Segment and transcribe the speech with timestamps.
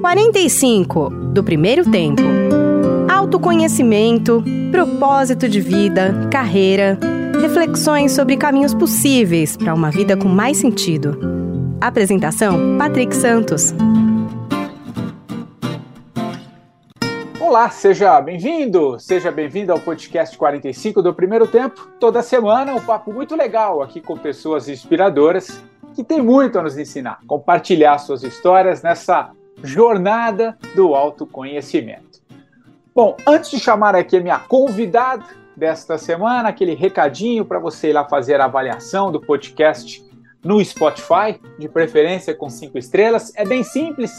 [0.00, 2.22] 45 do primeiro tempo.
[3.10, 6.96] Autoconhecimento, propósito de vida, carreira,
[7.40, 11.18] reflexões sobre caminhos possíveis para uma vida com mais sentido.
[11.80, 13.74] Apresentação: Patrick Santos.
[17.40, 21.88] Olá, seja bem-vindo, seja bem-vindo ao podcast 45 do Primeiro Tempo.
[21.98, 25.60] Toda semana um papo muito legal aqui com pessoas inspiradoras
[25.94, 32.20] que têm muito a nos ensinar, compartilhar suas histórias nessa jornada do autoconhecimento.
[32.94, 35.24] Bom, antes de chamar aqui a minha convidada
[35.56, 40.04] desta semana, aquele recadinho para você ir lá fazer a avaliação do podcast
[40.44, 44.16] no Spotify, de preferência com cinco estrelas, é bem simples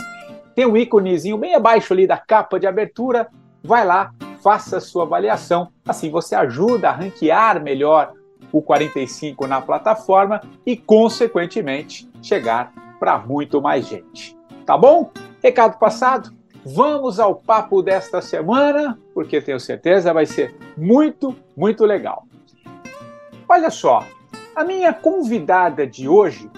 [0.60, 3.30] tem um íconezinho bem abaixo ali da capa de abertura.
[3.64, 4.12] Vai lá,
[4.44, 5.70] faça a sua avaliação.
[5.88, 8.12] Assim você ajuda a ranquear melhor
[8.52, 14.38] o 45 na plataforma e, consequentemente, chegar para muito mais gente.
[14.66, 15.10] Tá bom?
[15.42, 16.34] Recado passado.
[16.66, 22.26] Vamos ao papo desta semana, porque tenho certeza vai ser muito, muito legal.
[23.48, 24.06] Olha só,
[24.56, 26.50] a minha convidada de hoje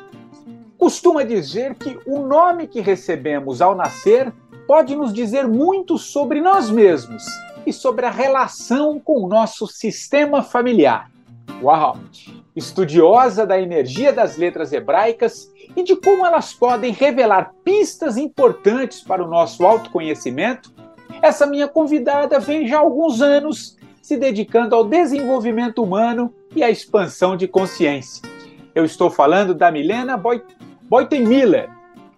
[0.78, 4.34] costuma dizer que o nome que recebemos ao nascer
[4.66, 7.24] pode nos dizer muito sobre nós mesmos
[7.66, 11.12] e sobre a relação com o nosso sistema familiar.
[11.62, 11.98] Uau!
[12.56, 19.24] Estudiosa da energia das letras hebraicas e de como elas podem revelar pistas importantes para
[19.24, 20.74] o nosso autoconhecimento,
[21.22, 26.70] essa minha convidada vem já há alguns anos se dedicando ao desenvolvimento humano e à
[26.70, 28.22] expansão de consciência.
[28.74, 30.44] Eu estou falando da Milena Boy
[30.84, 31.70] Boyten Miller,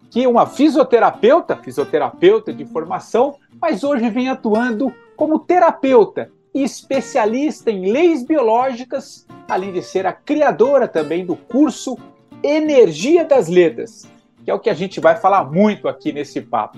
[0.10, 7.72] que é uma fisioterapeuta, fisioterapeuta de formação, mas hoje vem atuando como terapeuta e especialista
[7.72, 11.98] em leis biológicas, além de ser a criadora também do curso
[12.44, 14.08] Energia das Letras,
[14.44, 16.78] que é o que a gente vai falar muito aqui nesse papo.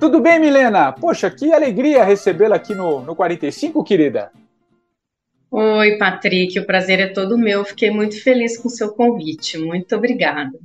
[0.00, 0.92] Tudo bem, Milena?
[0.92, 4.32] Poxa, que alegria recebê-la aqui no, no 45, querida.
[5.50, 7.64] Oi, Patrick, o prazer é todo meu.
[7.64, 9.56] Fiquei muito feliz com o seu convite.
[9.56, 10.58] Muito obrigada.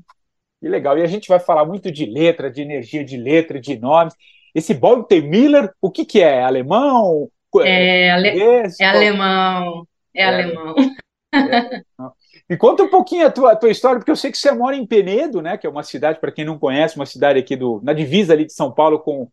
[0.60, 0.98] Que legal.
[0.98, 4.16] E a gente vai falar muito de letra, de energia de letra, de nomes.
[4.54, 6.44] Esse Bolton Miller, o que, que é?
[6.44, 7.30] Alemão?
[7.64, 8.40] É, ale...
[8.80, 9.88] é alemão.
[10.16, 10.76] É, é alemão.
[11.34, 11.80] É.
[12.50, 14.76] E conta um pouquinho a tua, a tua história, porque eu sei que você mora
[14.76, 15.56] em Penedo, né?
[15.56, 18.46] Que é uma cidade, para quem não conhece, uma cidade aqui do, na divisa ali
[18.46, 19.30] de São Paulo com,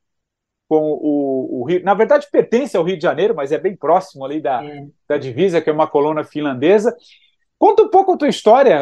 [0.68, 1.82] com o, o, Rio.
[1.82, 4.86] Na verdade, pertence ao Rio de Janeiro, mas é bem próximo ali da, é.
[5.08, 6.94] da divisa, que é uma colônia finlandesa.
[7.58, 8.78] Conta um pouco a tua história,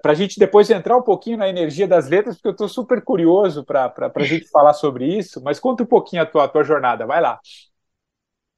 [0.00, 3.02] para a gente depois entrar um pouquinho na energia das letras, porque eu estou super
[3.02, 6.62] curioso para a gente falar sobre isso, mas conta um pouquinho a tua, a tua
[6.62, 7.40] jornada, vai lá.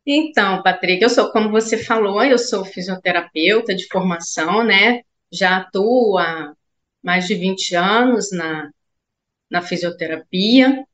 [0.07, 5.03] Então, Patrick, eu sou, como você falou, eu sou fisioterapeuta de formação, né?
[5.33, 6.55] Já atuo há
[7.03, 8.71] mais de 20 anos na,
[9.51, 10.85] na fisioterapia,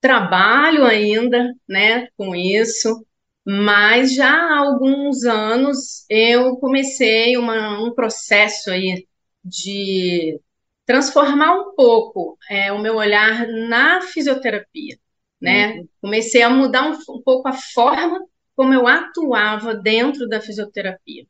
[0.00, 3.04] trabalho ainda, né, com isso,
[3.44, 9.06] mas já há alguns anos eu comecei uma, um processo aí
[9.44, 10.40] de
[10.84, 14.98] transformar um pouco é, o meu olhar na fisioterapia,
[15.40, 15.74] né?
[15.74, 15.88] Uhum.
[16.00, 18.24] Comecei a mudar um, um, pouco a forma
[18.56, 21.26] como eu atuava dentro da fisioterapia.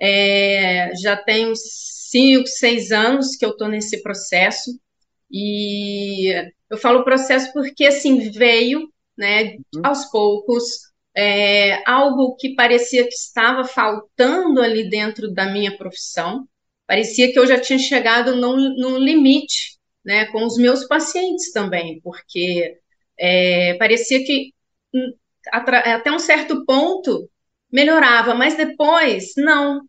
[0.00, 4.70] É, já tenho cinco, seis anos que eu estou nesse processo
[5.30, 6.32] e
[6.70, 9.56] eu falo processo porque assim veio, né?
[9.74, 9.82] Uhum.
[9.84, 16.48] Aos poucos é, algo que parecia que estava faltando ali dentro da minha profissão.
[16.86, 22.00] Parecia que eu já tinha chegado num, num limite, né, com os meus pacientes também,
[22.02, 22.78] porque
[23.18, 24.52] é, parecia que
[25.52, 27.28] até um certo ponto
[27.72, 29.80] melhorava, mas depois não,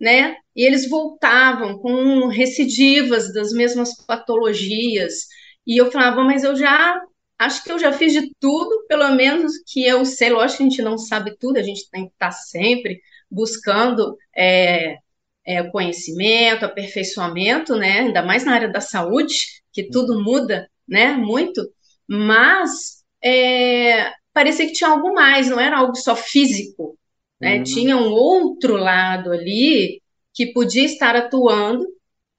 [0.00, 0.36] né?
[0.54, 5.26] E eles voltavam com recidivas das mesmas patologias.
[5.66, 7.00] E eu falava, mas eu já
[7.38, 10.30] acho que eu já fiz de tudo, pelo menos que eu sei.
[10.30, 13.00] Lógico que a gente não sabe tudo, a gente tem que estar sempre
[13.30, 14.96] buscando é,
[15.44, 18.00] é, conhecimento, aperfeiçoamento, né?
[18.00, 19.34] Ainda mais na área da saúde,
[19.72, 21.12] que tudo muda, né?
[21.12, 21.62] Muito.
[22.08, 26.98] Mas é, parecia que tinha algo mais, não era algo só físico,
[27.40, 27.58] né?
[27.58, 27.64] Uhum.
[27.64, 30.00] Tinha um outro lado ali
[30.32, 31.84] que podia estar atuando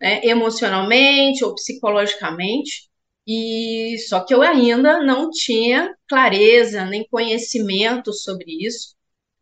[0.02, 2.90] né, emocionalmente ou psicologicamente,
[3.26, 8.96] e só que eu ainda não tinha clareza nem conhecimento sobre isso,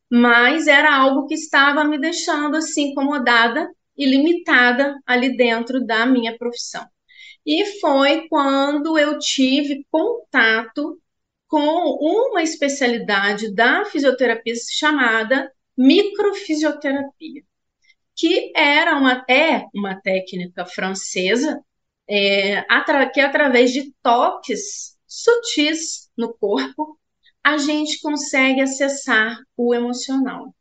[0.09, 3.67] mas era algo que estava me deixando assim incomodada
[3.97, 6.85] e limitada ali dentro da minha profissão.
[7.45, 10.99] E foi quando eu tive contato
[11.51, 17.43] com uma especialidade da fisioterapia chamada microfisioterapia,
[18.15, 21.61] que era uma, é uma técnica francesa
[22.07, 22.63] é,
[23.13, 26.97] que através de toques sutis no corpo
[27.43, 30.55] a gente consegue acessar o emocional.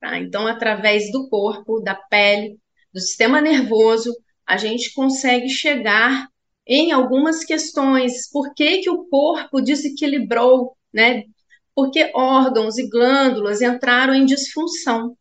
[0.00, 0.18] Tá?
[0.18, 2.58] Então, através do corpo, da pele,
[2.90, 4.16] do sistema nervoso,
[4.46, 6.26] a gente consegue chegar
[6.66, 8.30] em algumas questões.
[8.30, 11.22] Por que, que o corpo desequilibrou, né?
[11.74, 15.16] Porque órgãos e glândulas entraram em disfunção.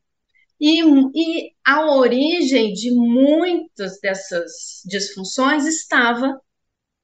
[0.59, 6.39] E, e a origem de muitas dessas disfunções estava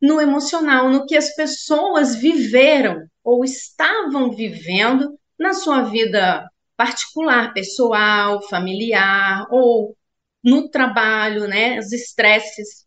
[0.01, 8.41] no emocional, no que as pessoas viveram ou estavam vivendo na sua vida particular, pessoal,
[8.47, 9.95] familiar ou
[10.43, 11.77] no trabalho, né?
[11.77, 12.85] Os estresses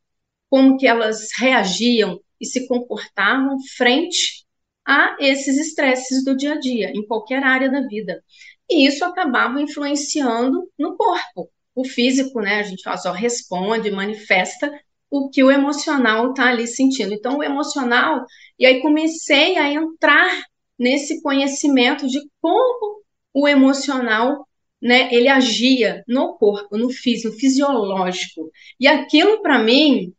[0.54, 4.44] como que elas reagiam e se comportavam frente
[4.86, 8.22] a esses estresses do dia a dia, em qualquer área da vida.
[8.70, 11.50] E isso acabava influenciando no corpo.
[11.74, 14.70] O físico, né, a gente fala, só responde, manifesta
[15.10, 17.12] o que o emocional está ali sentindo.
[17.12, 18.24] Então, o emocional,
[18.56, 20.40] e aí comecei a entrar
[20.78, 23.02] nesse conhecimento de como
[23.32, 24.46] o emocional,
[24.80, 28.52] né, ele agia no corpo, no físico, no fisiológico.
[28.78, 30.14] E aquilo para mim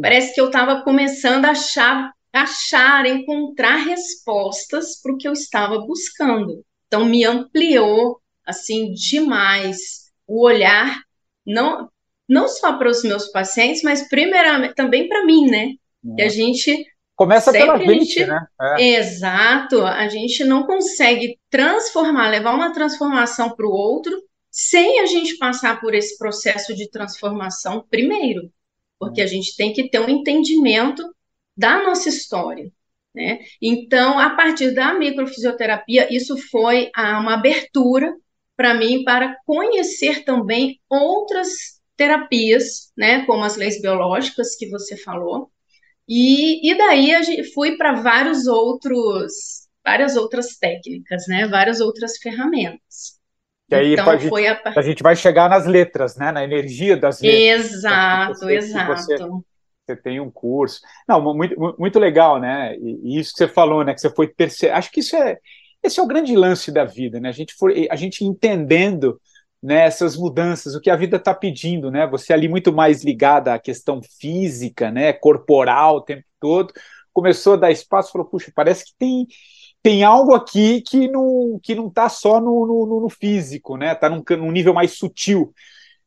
[0.00, 5.78] Parece que eu estava começando a achar, achar, encontrar respostas para o que eu estava
[5.78, 6.64] buscando.
[6.86, 11.00] Então me ampliou assim demais o olhar,
[11.44, 11.88] não
[12.28, 15.74] não só para os meus pacientes, mas primeiramente também para mim, né?
[16.16, 16.84] Que a gente
[17.14, 18.46] começa pela gente, gente né?
[18.60, 18.96] É.
[18.96, 24.20] Exato, a gente não consegue transformar, levar uma transformação para o outro
[24.50, 28.50] sem a gente passar por esse processo de transformação primeiro
[28.98, 31.02] porque a gente tem que ter um entendimento
[31.56, 32.70] da nossa história.
[33.14, 33.40] Né?
[33.62, 38.14] Então, a partir da microfisioterapia, isso foi uma abertura
[38.56, 45.50] para mim para conhecer também outras terapias, né, como as leis biológicas que você falou,
[46.08, 52.18] e, e daí a gente fui para vários outros, várias outras técnicas, né, várias outras
[52.18, 53.18] ferramentas.
[53.68, 54.72] Que aí então, a, gente, a...
[54.76, 54.82] a...
[54.82, 56.30] gente vai chegar nas letras, né?
[56.30, 57.74] Na energia das letras.
[57.74, 58.92] Exato, você, exato.
[58.92, 59.16] Você,
[59.86, 60.80] você, tem um curso.
[61.08, 62.76] Não, muito, muito legal, né?
[62.76, 63.92] E, e isso que você falou, né?
[63.92, 64.72] Que você foi perceber.
[64.72, 65.38] Acho que isso é.
[65.82, 67.28] Esse é o grande lance da vida, né?
[67.28, 69.20] A gente, for, a gente entendendo
[69.62, 72.06] né, essas mudanças, o que a vida está pedindo, né?
[72.06, 75.12] Você ali muito mais ligada à questão física, né?
[75.12, 76.72] Corporal o tempo todo.
[77.12, 79.26] Começou a dar espaço, falou, puxa, parece que tem
[79.86, 83.92] tem algo aqui que não que não está só no, no, no, físico, né?
[83.92, 85.54] Está num, num, nível mais sutil,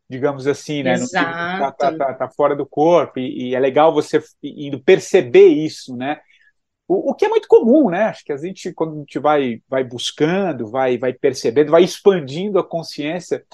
[0.10, 0.96] digamos assim, né?
[0.96, 1.78] Exato.
[1.78, 6.20] Tá, tá, tá, fora do corpo e, e, é legal você indo perceber isso, né?
[6.90, 8.04] O, o, que é muito comum, né?
[8.08, 12.60] Acho que a gente quando a gente vai vai buscando, vai vai percebendo, vai expandindo
[12.60, 13.46] a consciência,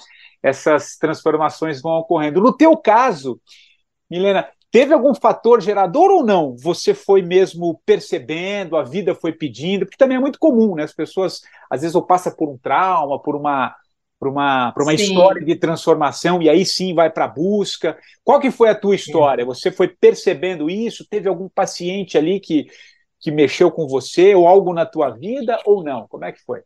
[0.42, 2.40] essas transformações vão ocorrendo.
[2.40, 3.40] No teu caso,
[4.10, 6.54] Milena, Teve algum fator gerador ou não?
[6.54, 10.82] Você foi mesmo percebendo, a vida foi pedindo, porque também é muito comum, né?
[10.82, 11.40] As pessoas
[11.70, 13.74] às vezes ou passa por um trauma, por uma
[14.18, 17.96] por uma, por uma história de transformação e aí sim vai para a busca.
[18.22, 19.46] Qual que foi a tua história?
[19.46, 21.06] Você foi percebendo isso?
[21.08, 22.66] Teve algum paciente ali que,
[23.18, 26.06] que mexeu com você ou algo na tua vida ou não?
[26.06, 26.60] Como é que foi?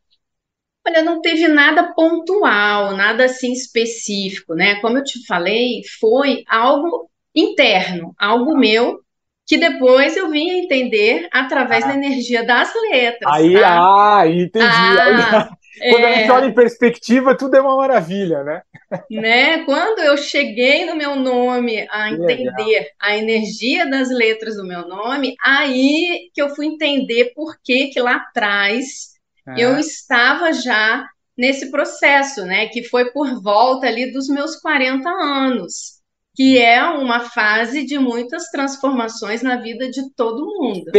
[0.84, 4.80] Olha, não teve nada pontual, nada assim específico, né?
[4.80, 9.00] Como eu te falei, foi algo interno, algo meu,
[9.46, 11.88] que depois eu vim a entender através ah.
[11.88, 13.32] da energia das letras.
[13.32, 14.18] Aí, tá?
[14.18, 14.64] ah, entendi.
[14.64, 15.50] Ah,
[15.90, 16.06] Quando é...
[16.06, 18.62] a gente olha em perspectiva, tudo é uma maravilha, né?
[19.10, 19.64] Né?
[19.64, 25.34] Quando eu cheguei no meu nome a entender a energia das letras do meu nome,
[25.42, 29.12] aí que eu fui entender por que que lá atrás
[29.48, 29.62] é.
[29.64, 31.06] eu estava já
[31.36, 32.66] nesse processo, né?
[32.66, 35.99] Que foi por volta ali dos meus 40 anos
[36.34, 40.90] que é uma fase de muitas transformações na vida de todo mundo.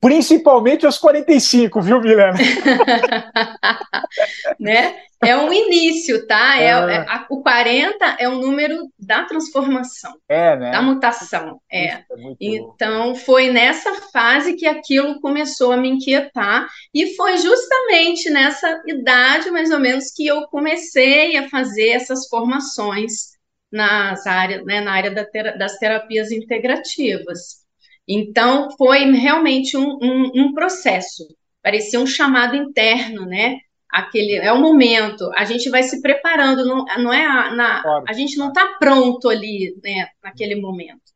[0.00, 2.38] Principalmente aos 45, viu, Milena?
[4.58, 4.96] né?
[5.22, 6.58] É um início, tá?
[6.58, 10.70] É, é, a, o 40 é o número da transformação, é, né?
[10.70, 11.60] da mutação.
[11.70, 11.88] É.
[11.88, 12.04] é
[12.40, 19.50] então, foi nessa fase que aquilo começou a me inquietar, e foi justamente nessa idade,
[19.50, 23.38] mais ou menos, que eu comecei a fazer essas formações
[23.70, 27.60] nas áreas, né, na área da ter das terapias integrativas.
[28.06, 31.26] Então, foi realmente um, um, um, processo,
[31.62, 33.58] parecia um chamado interno, né?
[33.88, 38.04] Aquele é o momento, a gente vai se preparando, não, não é a, na, claro.
[38.08, 41.10] a gente não está pronto ali, né, naquele momento.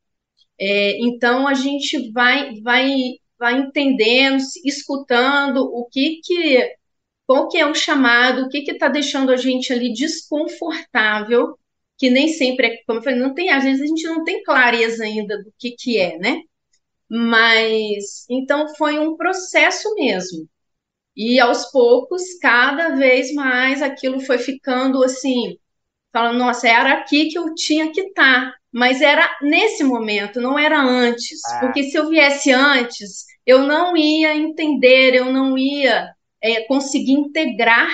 [0.58, 2.92] É, então a gente vai, vai,
[3.38, 6.76] vai entendendo, escutando o que que
[7.26, 11.58] qual que é o chamado, o que que está deixando a gente ali desconfortável
[11.98, 14.42] que nem sempre é, como eu falei, não tem, às vezes a gente não tem
[14.42, 16.40] clareza ainda do que que é, né?
[17.08, 20.48] Mas então foi um processo mesmo.
[21.16, 25.56] E aos poucos, cada vez mais aquilo foi ficando assim,
[26.12, 28.56] falando, nossa, era aqui que eu tinha que estar, tá.
[28.72, 31.60] mas era nesse momento, não era antes, ah.
[31.60, 37.90] porque se eu viesse antes, eu não ia entender, eu não ia é, conseguir integrar,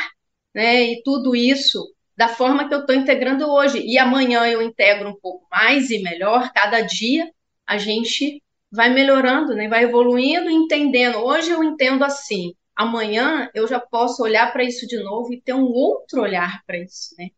[0.55, 1.85] né, e tudo isso
[2.21, 3.81] da forma que eu estou integrando hoje.
[3.81, 7.33] E amanhã eu integro um pouco mais e melhor, cada dia
[7.67, 9.67] a gente vai melhorando, né?
[9.69, 11.17] vai evoluindo, entendendo.
[11.17, 15.55] Hoje eu entendo assim, amanhã eu já posso olhar para isso de novo e ter
[15.55, 17.29] um outro olhar para isso, né?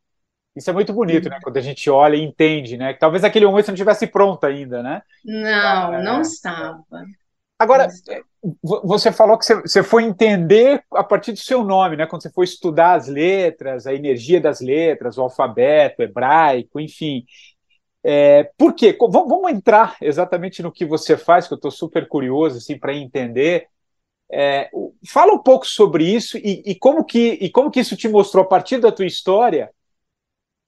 [0.56, 1.38] Isso é muito bonito, né?
[1.40, 2.92] Quando a gente olha e entende, né?
[2.92, 5.00] Talvez aquele momento você não estivesse pronto ainda, né?
[5.24, 6.22] Não, ah, não é.
[6.22, 6.82] estava.
[7.62, 8.20] Agora, é,
[8.62, 12.06] você falou que você foi entender a partir do seu nome, né?
[12.06, 17.24] Quando você foi estudar as letras, a energia das letras, o alfabeto, o hebraico, enfim.
[18.02, 18.98] É, por quê?
[18.98, 23.68] Vamos entrar exatamente no que você faz, que eu estou super curioso assim, para entender.
[24.28, 24.68] É,
[25.06, 28.42] fala um pouco sobre isso e, e, como que, e como que isso te mostrou,
[28.42, 29.70] a partir da tua história,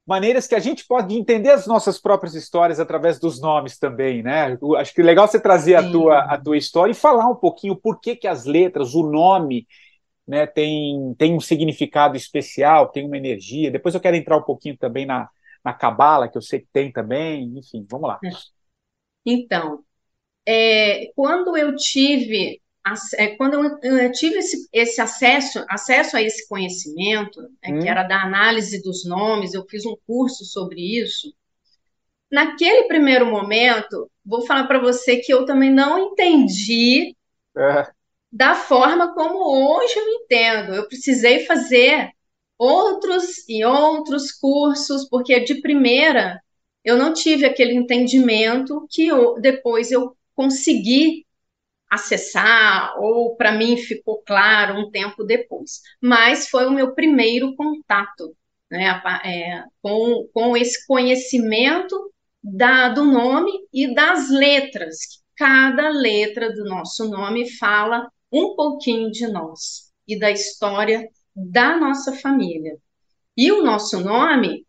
[0.07, 4.57] maneiras que a gente pode entender as nossas próprias histórias através dos nomes também, né?
[4.77, 7.75] Acho que é legal você trazer a tua, a tua história e falar um pouquinho
[7.75, 9.67] por que, que as letras, o nome,
[10.27, 13.71] né, tem, tem um significado especial, tem uma energia.
[13.71, 15.29] Depois eu quero entrar um pouquinho também na,
[15.65, 17.55] na cabala, que eu sei que tem também.
[17.57, 18.21] Enfim, vamos lá.
[19.25, 19.83] Então,
[20.47, 22.61] é, quando eu tive
[23.39, 27.81] quando eu tive esse, esse, acesso, acesso a esse conhecimento, né, hum.
[27.81, 31.35] que era da análise dos nomes, eu fiz um curso sobre isso.
[32.31, 37.17] Naquele primeiro momento, vou falar para você que eu também não entendi
[37.57, 37.91] é.
[38.31, 40.75] da forma como hoje eu entendo.
[40.75, 42.11] Eu precisei fazer
[42.59, 46.41] outros e outros cursos, porque de primeira
[46.85, 51.24] eu não tive aquele entendimento que eu, depois eu consegui
[51.95, 55.81] acessar, ou para mim ficou claro um tempo depois.
[56.01, 58.37] Mas foi o meu primeiro contato
[58.71, 65.23] né, é, com, com esse conhecimento da, do nome e das letras.
[65.37, 72.13] Cada letra do nosso nome fala um pouquinho de nós e da história da nossa
[72.17, 72.77] família.
[73.37, 74.67] E o nosso nome,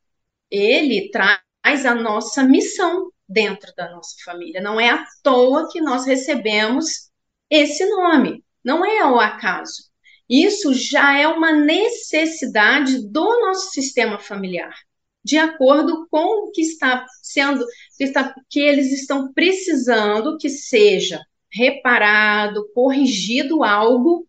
[0.50, 4.62] ele traz a nossa missão dentro da nossa família.
[4.62, 7.05] Não é à toa que nós recebemos
[7.50, 9.84] esse nome, não é ao acaso.
[10.28, 14.74] Isso já é uma necessidade do nosso sistema familiar,
[15.24, 17.64] de acordo com o que está sendo,
[17.96, 21.22] que, está, que eles estão precisando que seja
[21.52, 24.28] reparado, corrigido algo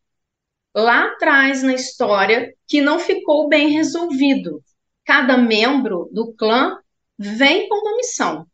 [0.75, 4.63] lá atrás na história que não ficou bem resolvido.
[5.05, 6.79] Cada membro do clã
[7.19, 8.47] vem com uma missão.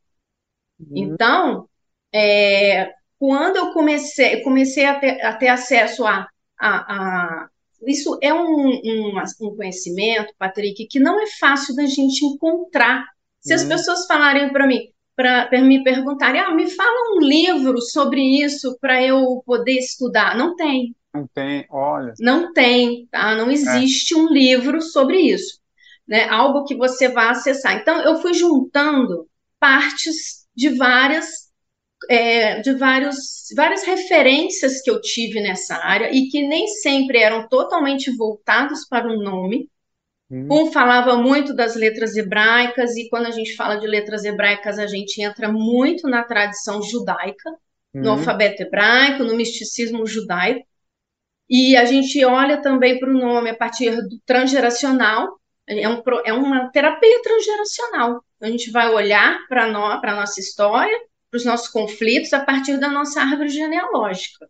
[0.78, 0.92] Uhum.
[0.95, 1.69] Então,
[2.12, 2.92] é,
[3.23, 6.26] quando eu comecei, comecei a ter, a ter acesso a,
[6.59, 7.49] a, a,
[7.87, 13.07] Isso é um, um, um, conhecimento, Patrick, que não é fácil da gente encontrar.
[13.41, 13.69] Se as uhum.
[13.69, 19.00] pessoas falarem para mim, para me perguntarem, ah, me fala um livro sobre isso para
[19.00, 20.37] eu poder estudar.
[20.37, 20.93] Não tem.
[21.14, 22.14] Não tem, olha.
[22.19, 23.37] Não tem, tá?
[23.37, 24.17] Não existe é.
[24.17, 25.61] um livro sobre isso.
[26.09, 26.29] Né?
[26.29, 27.76] Algo que você vá acessar.
[27.76, 29.29] Então, eu fui juntando
[29.61, 31.41] partes de várias
[32.09, 33.16] é, de vários,
[33.54, 39.09] várias referências que eu tive nessa área e que nem sempre eram totalmente voltados para
[39.09, 39.68] o nome.
[40.30, 40.49] Hum.
[40.50, 44.87] Um falava muito das letras hebraicas, e quando a gente fala de letras hebraicas, a
[44.87, 47.50] gente entra muito na tradição judaica,
[47.94, 48.00] hum.
[48.00, 50.66] no alfabeto hebraico, no misticismo judaico.
[51.49, 56.32] E a gente olha também para o nome a partir do transgeracional, é, um, é
[56.32, 58.25] uma terapia transgeracional.
[58.40, 60.99] A gente vai olhar para a nossa história,
[61.33, 64.47] para os nossos conflitos, a partir da nossa árvore genealógica.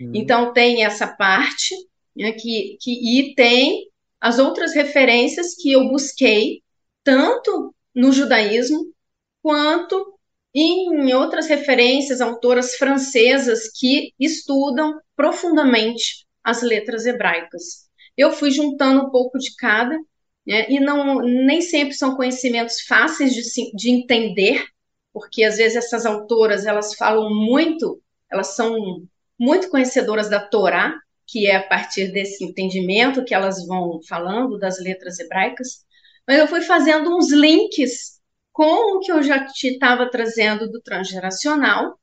[0.00, 0.10] Hum.
[0.12, 1.72] Então, tem essa parte,
[2.14, 3.88] né, que, que, e tem
[4.20, 6.60] as outras referências que eu busquei,
[7.04, 8.92] tanto no judaísmo,
[9.40, 10.18] quanto
[10.52, 17.88] em outras referências, autoras francesas que estudam profundamente as letras hebraicas.
[18.16, 19.96] Eu fui juntando um pouco de cada,
[20.44, 23.42] né, e não nem sempre são conhecimentos fáceis de,
[23.76, 24.66] de entender,
[25.12, 29.06] porque às vezes essas autoras elas falam muito, elas são
[29.38, 30.94] muito conhecedoras da Torá,
[31.26, 35.84] que é a partir desse entendimento que elas vão falando das letras hebraicas,
[36.26, 38.20] mas eu fui fazendo uns links
[38.52, 41.98] com o que eu já te estava trazendo do transgeracional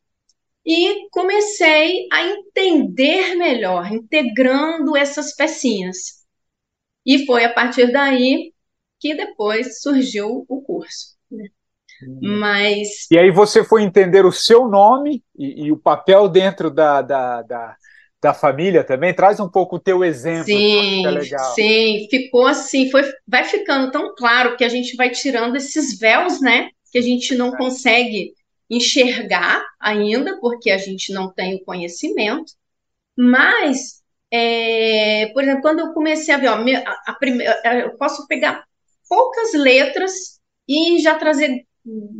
[0.65, 6.25] e comecei a entender melhor, integrando essas pecinhas.
[7.05, 8.53] E foi a partir daí
[8.99, 11.14] que depois surgiu o curso.
[12.03, 12.39] Hum.
[12.39, 13.07] Mas.
[13.09, 17.41] E aí você foi entender o seu nome e, e o papel dentro da, da,
[17.41, 17.75] da,
[18.21, 19.13] da, família também.
[19.13, 20.45] Traz um pouco o teu exemplo.
[20.45, 25.55] Sim, é sim, ficou assim, foi, vai ficando tão claro que a gente vai tirando
[25.55, 26.69] esses véus, né?
[26.91, 27.57] Que a gente não é.
[27.57, 28.33] consegue
[28.69, 32.53] enxergar ainda, porque a gente não tem o conhecimento,
[33.15, 38.27] mas, é, por exemplo, quando eu comecei a ver, ó, a, a primeira, eu posso
[38.27, 38.65] pegar
[39.07, 41.65] poucas letras e já trazer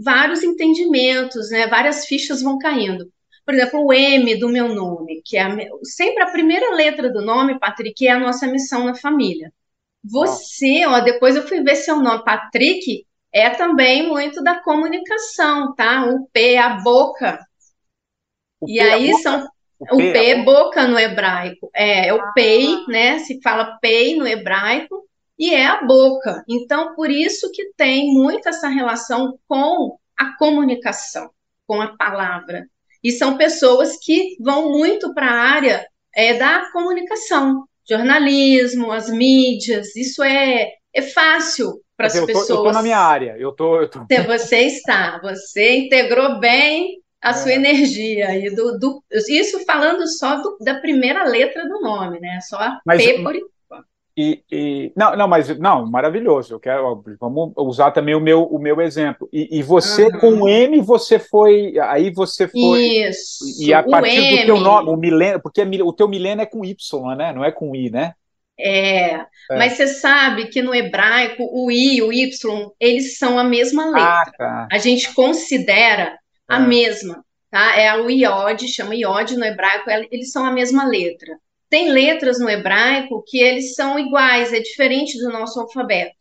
[0.04, 1.68] vários entendimentos, né?
[1.68, 3.12] Várias fichas vão caindo.
[3.46, 7.22] Por exemplo, o M do meu nome, que é a, sempre a primeira letra do
[7.22, 9.52] nome, Patrick, é a nossa missão na família.
[10.04, 16.06] Você, ó, depois eu fui ver seu nome, Patrick, é também muito da comunicação, tá?
[16.06, 17.40] O P, é a boca.
[18.62, 19.48] O e P aí é são
[19.80, 21.70] o P, o P é boca no hebraico.
[21.76, 22.32] É, é o ah.
[22.34, 23.20] pei, né?
[23.20, 25.06] Se fala pei no hebraico
[25.38, 26.44] e é a boca.
[26.48, 31.30] Então, por isso que tem muito essa relação com a comunicação,
[31.68, 32.66] com a palavra.
[33.04, 39.96] E são pessoas que vão muito para a área é, da comunicação, jornalismo, as mídias.
[39.96, 42.50] Isso é, é fácil para as pessoas.
[42.50, 43.36] Eu estou na minha área.
[43.38, 44.00] Eu tô, eu tô...
[44.26, 47.34] Você está, você integrou bem a é.
[47.34, 52.40] sua energia e do, do, isso falando só do, da primeira letra do nome, né?
[52.42, 53.36] Só a Mas, P por
[54.18, 56.54] e, e, não, não, mas não, maravilhoso.
[56.54, 59.28] Eu quero, vamos usar também o meu, o meu exemplo.
[59.32, 60.20] E, e você uhum.
[60.20, 62.82] com o M, você foi, aí você foi.
[62.82, 63.44] Isso.
[63.62, 67.16] E a partir do teu nome, o milênio, porque o teu milênio é com Y,
[67.18, 67.34] né?
[67.34, 68.14] Não é com I, né?
[68.58, 73.38] É, é, mas você sabe que no hebraico o I e o Y, eles são
[73.38, 74.32] a mesma ah, letra.
[74.32, 74.68] Ah, tá.
[74.72, 76.60] A gente considera a é.
[76.66, 77.78] mesma, tá?
[77.78, 81.38] É o iod, chama iod no hebraico, eles são a mesma letra.
[81.76, 86.16] Tem letras no hebraico que eles são iguais, é diferente do nosso alfabeto.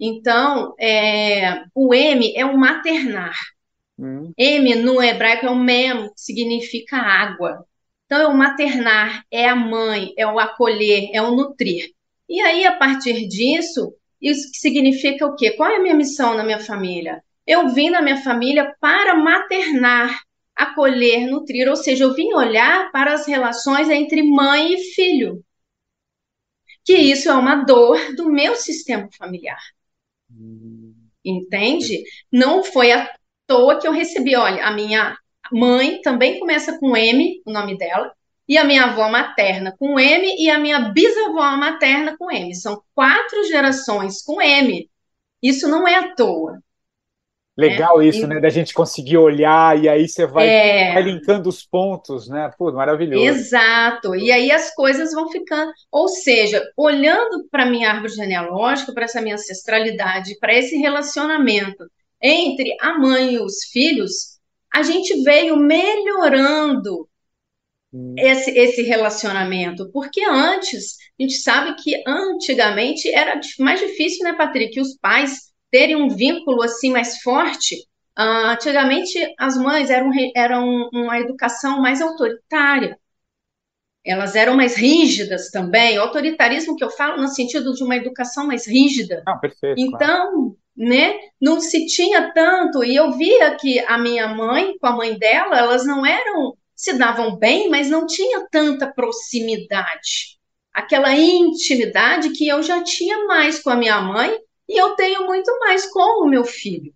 [0.00, 3.36] Então, é, o M é o maternar.
[3.98, 4.32] Hum.
[4.34, 7.66] M no hebraico é o mem, que significa água.
[8.06, 11.90] Então, é o maternar, é a mãe, é o acolher, é o nutrir.
[12.26, 15.50] E aí, a partir disso, isso significa o quê?
[15.50, 17.22] Qual é a minha missão na minha família?
[17.46, 20.18] Eu vim na minha família para maternar,
[20.56, 25.44] acolher, nutrir, ou seja, eu vim olhar para as relações entre mãe e filho.
[26.84, 29.60] Que isso é uma dor do meu sistema familiar.
[31.24, 32.02] Entende?
[32.30, 33.10] Não foi à
[33.46, 35.16] toa que eu recebi, olha, a minha
[35.50, 38.12] mãe também começa com M, o nome dela,
[38.46, 42.54] e a minha avó materna com M e a minha bisavó materna com M.
[42.54, 44.88] São quatro gerações com M.
[45.42, 46.62] Isso não é à toa.
[47.56, 48.26] Legal é, isso, e...
[48.26, 48.40] né?
[48.40, 50.92] Da gente conseguir olhar e aí você vai, é...
[50.92, 52.50] vai linkando os pontos, né?
[52.58, 53.24] Pô, maravilhoso.
[53.24, 54.14] Exato.
[54.16, 55.72] E aí as coisas vão ficando.
[55.90, 61.84] Ou seja, olhando para minha árvore genealógica, para essa minha ancestralidade, para esse relacionamento
[62.20, 64.40] entre a mãe e os filhos,
[64.72, 67.08] a gente veio melhorando
[67.92, 68.14] hum.
[68.18, 69.88] esse, esse relacionamento.
[69.92, 74.72] Porque antes, a gente sabe que antigamente era mais difícil, né, Patrick?
[74.72, 77.74] Que os pais terem um vínculo assim mais forte.
[78.16, 82.96] Uh, antigamente, as mães eram, eram uma educação mais autoritária.
[84.06, 85.98] Elas eram mais rígidas também.
[85.98, 89.24] O autoritarismo que eu falo no sentido de uma educação mais rígida.
[89.26, 89.80] Ah, perfeito.
[89.80, 90.56] Então, claro.
[90.76, 92.84] né, não se tinha tanto.
[92.84, 96.92] E eu via que a minha mãe, com a mãe dela, elas não eram, se
[96.92, 100.38] davam bem, mas não tinha tanta proximidade.
[100.72, 105.50] Aquela intimidade que eu já tinha mais com a minha mãe e eu tenho muito
[105.60, 106.92] mais com o meu filho.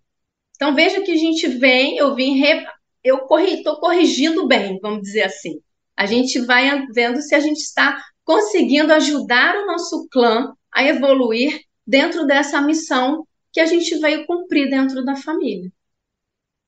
[0.55, 2.65] Então veja que a gente vem, eu vim, re,
[3.03, 5.59] eu estou corrigindo bem, vamos dizer assim.
[5.95, 11.61] A gente vai vendo se a gente está conseguindo ajudar o nosso clã a evoluir
[11.85, 15.71] dentro dessa missão que a gente veio cumprir dentro da família.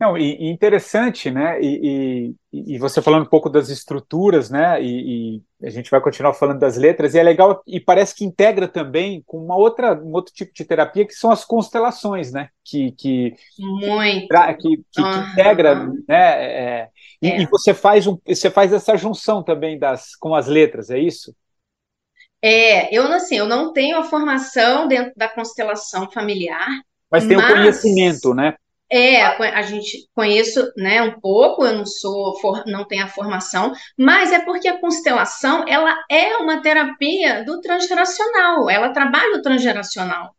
[0.02, 1.62] Não, e, e interessante, né?
[1.62, 4.82] E, e, e, você falando um pouco das estruturas, né?
[4.82, 8.68] E, a gente vai continuar falando das letras, e é legal, e parece que integra
[8.68, 12.50] também com uma outra, um outro tipo de terapia, que são as constelações, né?
[12.66, 14.28] Que, que, Muito.
[14.28, 15.12] que, que, uhum.
[15.12, 15.94] que integra, né?
[16.10, 16.90] É, é.
[17.22, 21.32] E, você faz um, você faz essa junção também das, com as letras, é isso?
[22.42, 26.68] É, eu assim, eu não tenho a formação dentro da constelação familiar.
[27.12, 27.52] Mas tem mas...
[27.52, 28.56] o conhecimento, né?
[28.94, 33.72] É, a gente conheço, né, um pouco, eu não sou, for, não tenho a formação,
[33.98, 40.36] mas é porque a constelação, ela é uma terapia do transgeracional, ela trabalha o transgeracional,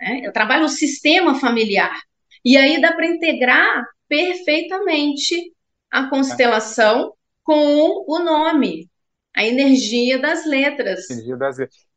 [0.00, 0.22] né?
[0.24, 1.94] Eu trabalho o sistema familiar.
[2.42, 5.52] E aí dá para integrar perfeitamente
[5.90, 8.88] a constelação com o nome,
[9.36, 11.10] a energia das letras.
[11.10, 11.89] Energia das letras.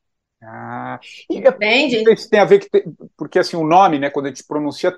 [0.46, 2.04] Ah, Entende?
[2.12, 2.84] Isso tem a ver que
[3.16, 4.96] porque assim o nome, né, quando a gente pronuncia,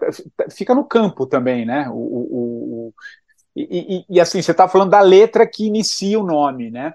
[0.52, 1.88] fica no campo também, né?
[1.90, 2.94] O, o, o
[3.56, 6.94] e, e, e, assim você está falando da letra que inicia o nome, né?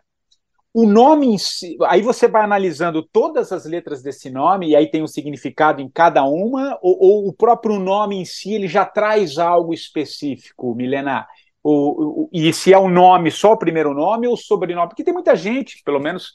[0.72, 4.88] O nome em si, aí você vai analisando todas as letras desse nome e aí
[4.88, 8.84] tem um significado em cada uma, ou, ou o próprio nome em si ele já
[8.84, 11.26] traz algo específico, Milena?
[11.62, 14.88] O, e se é o nome, só o primeiro nome ou o sobrenome?
[14.88, 16.34] Porque tem muita gente, pelo menos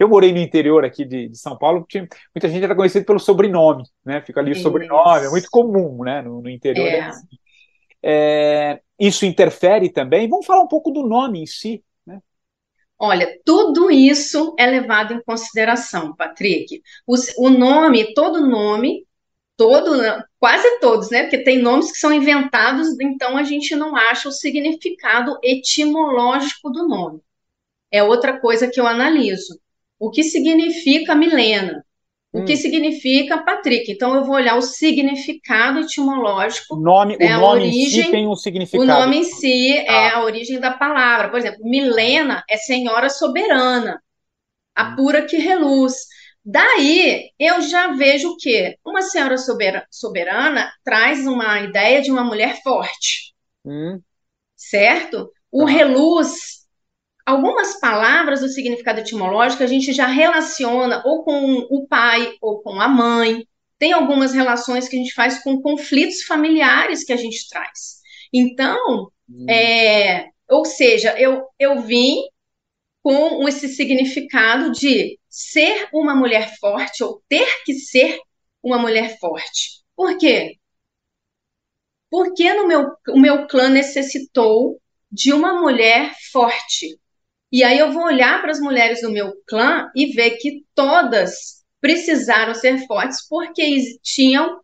[0.00, 3.18] eu morei no interior aqui de, de São Paulo, tinha, muita gente era conhecida pelo
[3.18, 4.22] sobrenome, né?
[4.22, 6.22] Fica ali o sobrenome, é muito comum, né?
[6.22, 6.88] No, no interior.
[6.88, 7.00] É.
[7.00, 7.28] Assim.
[8.02, 10.26] É, isso interfere também.
[10.26, 12.18] Vamos falar um pouco do nome em si, né?
[12.98, 16.80] Olha, tudo isso é levado em consideração, Patrick.
[17.06, 19.06] O, o nome, todo nome,
[19.54, 20.00] todo,
[20.38, 21.24] quase todos, né?
[21.24, 26.88] Porque tem nomes que são inventados, então a gente não acha o significado etimológico do
[26.88, 27.20] nome.
[27.90, 29.59] É outra coisa que eu analiso
[30.00, 31.84] o que significa Milena,
[32.32, 32.44] o hum.
[32.46, 33.92] que significa Patrick.
[33.92, 36.74] Então, eu vou olhar o significado etimológico.
[36.74, 38.82] O nome, né, o nome origem, em si tem um significado.
[38.82, 39.92] O nome em si ah.
[39.92, 41.28] é a origem da palavra.
[41.28, 44.02] Por exemplo, Milena é senhora soberana,
[44.74, 44.96] a hum.
[44.96, 45.94] pura que reluz.
[46.42, 52.62] Daí, eu já vejo que uma senhora soberana, soberana traz uma ideia de uma mulher
[52.62, 53.34] forte.
[53.66, 54.00] Hum.
[54.56, 55.30] Certo?
[55.52, 55.70] O ah.
[55.70, 56.59] reluz
[57.30, 62.80] algumas palavras do significado etimológico a gente já relaciona ou com o pai ou com
[62.80, 63.46] a mãe.
[63.78, 68.00] Tem algumas relações que a gente faz com conflitos familiares que a gente traz.
[68.32, 69.46] Então, hum.
[69.48, 72.16] é, ou seja, eu, eu vim
[73.02, 78.18] com esse significado de ser uma mulher forte ou ter que ser
[78.62, 79.80] uma mulher forte.
[79.96, 80.56] Por quê?
[82.10, 86.98] Porque no meu, o meu clã necessitou de uma mulher forte,
[87.52, 91.64] e aí eu vou olhar para as mulheres do meu clã e ver que todas
[91.80, 94.60] precisaram ser fortes porque tinham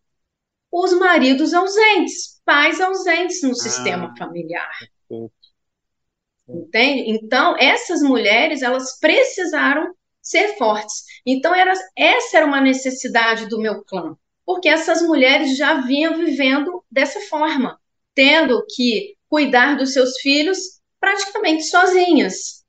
[0.70, 4.70] os maridos ausentes, pais ausentes no ah, sistema familiar.
[6.49, 7.11] Entende?
[7.11, 11.05] Então, essas mulheres, elas precisaram ser fortes.
[11.25, 16.85] Então, era, essa era uma necessidade do meu clã, porque essas mulheres já vinham vivendo
[16.90, 17.81] dessa forma,
[18.14, 20.59] tendo que cuidar dos seus filhos
[21.01, 22.64] praticamente sozinhas.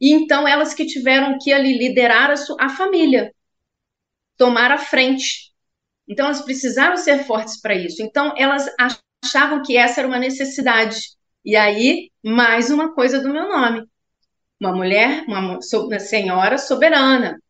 [0.00, 3.32] E então elas que tiveram que ali liderar a, a família,
[4.36, 5.52] tomar a frente.
[6.08, 8.02] Então elas precisaram ser fortes para isso.
[8.02, 8.68] Então elas
[9.24, 10.98] achavam que essa era uma necessidade.
[11.44, 13.86] E aí, mais uma coisa do meu nome.
[14.60, 17.40] Uma mulher, uma, uma senhora soberana.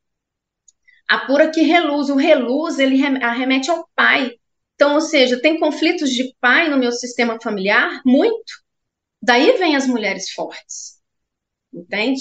[1.08, 2.10] A pura que reluz.
[2.10, 4.32] O reluz, ele arremete ao pai.
[4.74, 8.02] Então, ou seja, tem conflitos de pai no meu sistema familiar?
[8.04, 8.52] Muito.
[9.22, 10.95] Daí vem as mulheres fortes
[11.72, 12.20] entende?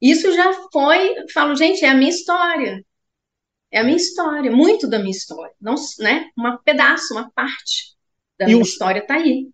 [0.00, 2.84] Isso já foi, falo, gente, é a minha história.
[3.70, 5.52] É a minha história, muito da minha história.
[5.60, 6.30] Não, né?
[6.38, 7.96] Um pedaço, uma parte
[8.38, 9.48] da e minha o, história está aí.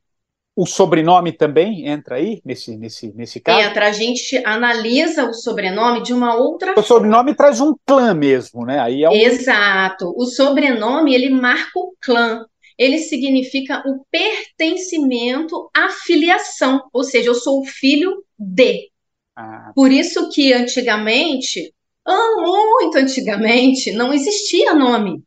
[0.54, 3.60] O sobrenome também entra aí nesse, nesse, nesse caso?
[3.60, 6.82] Entra, a gente analisa o sobrenome de uma outra o forma.
[6.82, 8.78] O sobrenome traz um clã mesmo, né?
[8.78, 9.12] Aí é um...
[9.12, 10.14] Exato.
[10.16, 12.46] O sobrenome, ele marca o clã.
[12.78, 16.82] Ele significa o pertencimento à filiação.
[16.92, 18.90] Ou seja, eu sou o filho de.
[19.36, 19.72] Ah.
[19.74, 21.74] Por isso que antigamente,
[22.06, 25.22] ah, muito antigamente, não existia nome.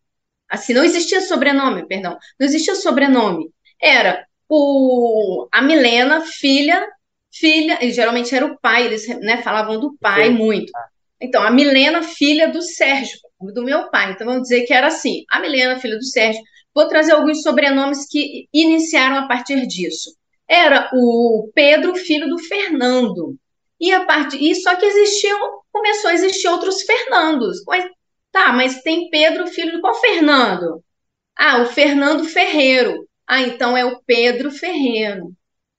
[0.50, 2.18] Assim, não existia sobrenome, perdão.
[2.40, 3.52] Não existia sobrenome.
[3.82, 6.88] Era o, a Milena, filha,
[7.32, 10.34] filha, e geralmente era o pai, eles né, falavam do pai Sim.
[10.34, 10.72] muito.
[11.20, 13.18] Então, a Milena, filha do Sérgio,
[13.54, 14.12] do meu pai.
[14.12, 16.42] Então, vamos dizer que era assim: a Milena, filha do Sérgio.
[16.74, 20.16] Vou trazer alguns sobrenomes que iniciaram a partir disso.
[20.48, 23.36] Era o Pedro, filho do Fernando.
[23.80, 27.64] E a parte, e só que existiam, começou a existir outros Fernandos.
[27.68, 27.86] Mas,
[28.32, 30.84] tá, mas tem Pedro, filho de qual Fernando?
[31.36, 33.08] Ah, o Fernando Ferreiro.
[33.28, 35.32] Ah, então é o Pedro Ferreiro.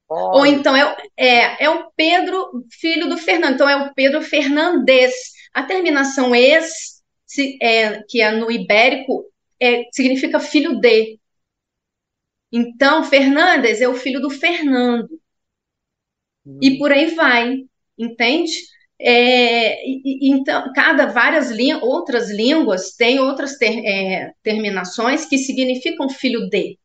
[0.09, 3.55] Ou então é, é, é o Pedro, filho do Fernando.
[3.55, 5.13] Então é o Pedro Fernandes.
[5.53, 9.25] A terminação ex, se, é, que é no ibérico,
[9.61, 11.19] é, significa filho de.
[12.51, 15.21] Então, Fernandes é o filho do Fernando.
[16.47, 16.59] Hum.
[16.63, 17.68] E por aí vai,
[17.99, 18.53] entende?
[19.01, 21.51] É, e, então, cada várias
[21.83, 26.79] outras línguas têm outras ter, é, terminações que significam filho de.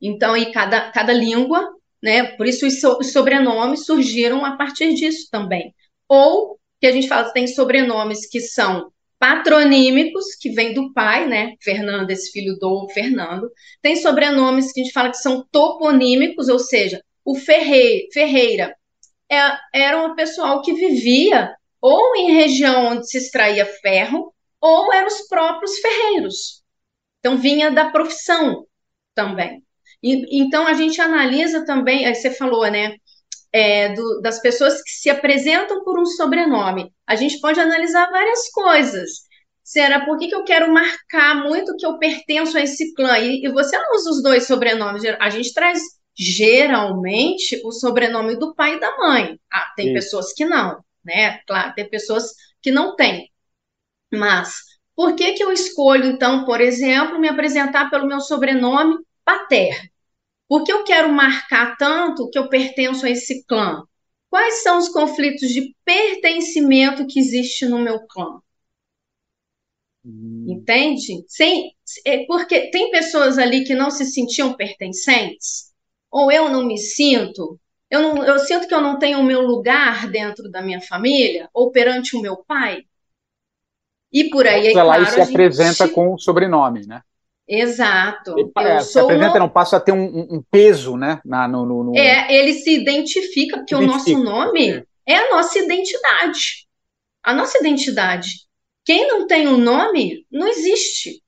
[0.00, 1.68] Então, e cada, cada língua,
[2.02, 2.24] né?
[2.36, 5.74] Por isso os, so, os sobrenomes surgiram a partir disso também.
[6.08, 11.54] Ou que a gente fala tem sobrenomes que são patronímicos, que vem do pai, né?
[11.62, 13.50] Fernandes, filho do Fernando.
[13.82, 18.74] Tem sobrenomes que a gente fala que são toponímicos, ou seja, o Ferre, Ferreira
[19.28, 25.28] era um pessoal que vivia ou em região onde se extraía ferro, ou eram os
[25.28, 26.62] próprios ferreiros.
[27.20, 28.66] Então, vinha da profissão
[29.14, 29.62] também.
[30.02, 32.96] E, então, a gente analisa também, aí você falou, né?
[33.52, 36.92] É, do, das pessoas que se apresentam por um sobrenome.
[37.06, 39.10] A gente pode analisar várias coisas.
[39.62, 43.18] Será por que, que eu quero marcar muito que eu pertenço a esse clã?
[43.18, 45.02] E, e você não usa os dois sobrenomes.
[45.18, 45.80] A gente traz
[46.16, 49.38] geralmente o sobrenome do pai e da mãe.
[49.52, 51.38] Ah, tem pessoas que não, né?
[51.46, 53.30] Claro, tem pessoas que não têm.
[54.12, 54.62] Mas
[54.94, 59.88] por que que eu escolho então, por exemplo, me apresentar pelo meu sobrenome paterno?
[60.48, 63.82] Porque eu quero marcar tanto que eu pertenço a esse clã.
[64.30, 68.40] Quais são os conflitos de pertencimento que existe no meu clã?
[70.04, 70.46] Hum.
[70.48, 71.24] Entende?
[71.26, 71.72] Sem,
[72.04, 75.65] é porque tem pessoas ali que não se sentiam pertencentes
[76.16, 79.42] ou eu não me sinto, eu, não, eu sinto que eu não tenho o meu
[79.42, 82.84] lugar dentro da minha família, ou perante o meu pai.
[84.10, 85.94] E por aí, Ela claro, se apresenta gente...
[85.94, 87.02] com o sobrenome, né?
[87.46, 88.34] Exato.
[88.38, 89.40] Ele, é, se apresenta, uma...
[89.40, 91.20] não, passa a ter um, um peso, né?
[91.22, 91.96] Na, no, no, no...
[91.98, 94.18] É, ele se identifica, porque identifica.
[94.18, 94.84] o nosso nome é.
[95.06, 96.66] é a nossa identidade.
[97.22, 98.46] A nossa identidade.
[98.86, 101.22] Quem não tem um nome, não existe.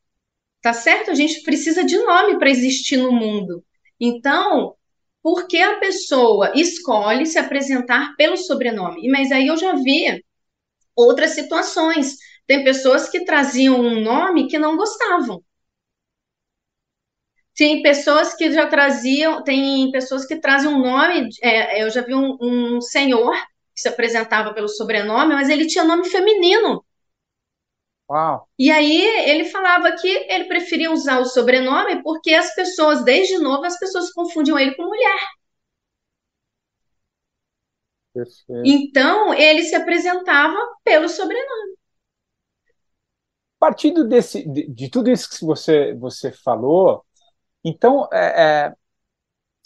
[0.63, 1.11] Tá certo?
[1.11, 3.63] A gente precisa de nome para existir no mundo.
[4.01, 4.75] Então,
[5.29, 9.11] por que a pessoa escolhe se apresentar pelo sobrenome?
[9.11, 10.25] Mas aí eu já vi
[10.97, 12.17] outras situações.
[12.47, 15.45] Tem pessoas que traziam um nome que não gostavam.
[17.55, 21.29] Tem pessoas que já traziam, tem pessoas que trazem um nome.
[21.43, 23.35] É, eu já vi um, um senhor
[23.75, 26.83] que se apresentava pelo sobrenome, mas ele tinha nome feminino.
[28.11, 28.49] Uau.
[28.59, 33.65] E aí ele falava que ele preferia usar o sobrenome porque as pessoas, desde novo,
[33.65, 35.21] as pessoas confundiam ele com mulher.
[38.15, 38.63] Perfeito.
[38.65, 41.77] Então ele se apresentava pelo sobrenome.
[43.59, 47.05] Partindo desse, de, de tudo isso que você, você falou,
[47.63, 48.73] então é, é,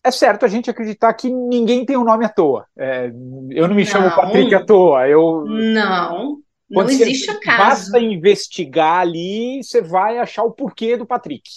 [0.02, 2.66] é, certo a gente acreditar que ninguém tem um nome à toa.
[2.76, 3.07] É,
[3.50, 3.90] eu não me não.
[3.90, 5.07] chamo Patrick à toa.
[5.07, 6.41] Eu, não.
[6.73, 7.59] Quando não existe acaso.
[7.59, 11.49] Basta investigar ali, você vai achar o porquê do Patrick.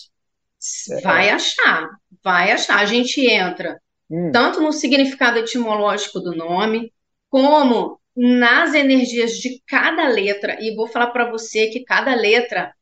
[1.04, 1.32] Vai é.
[1.32, 1.89] achar,
[2.23, 2.80] vai achar.
[2.80, 4.32] A gente entra hum.
[4.32, 6.91] tanto no significado etimológico do nome,
[7.30, 10.58] como nas energias de cada letra.
[10.60, 12.73] E vou falar para você que cada letra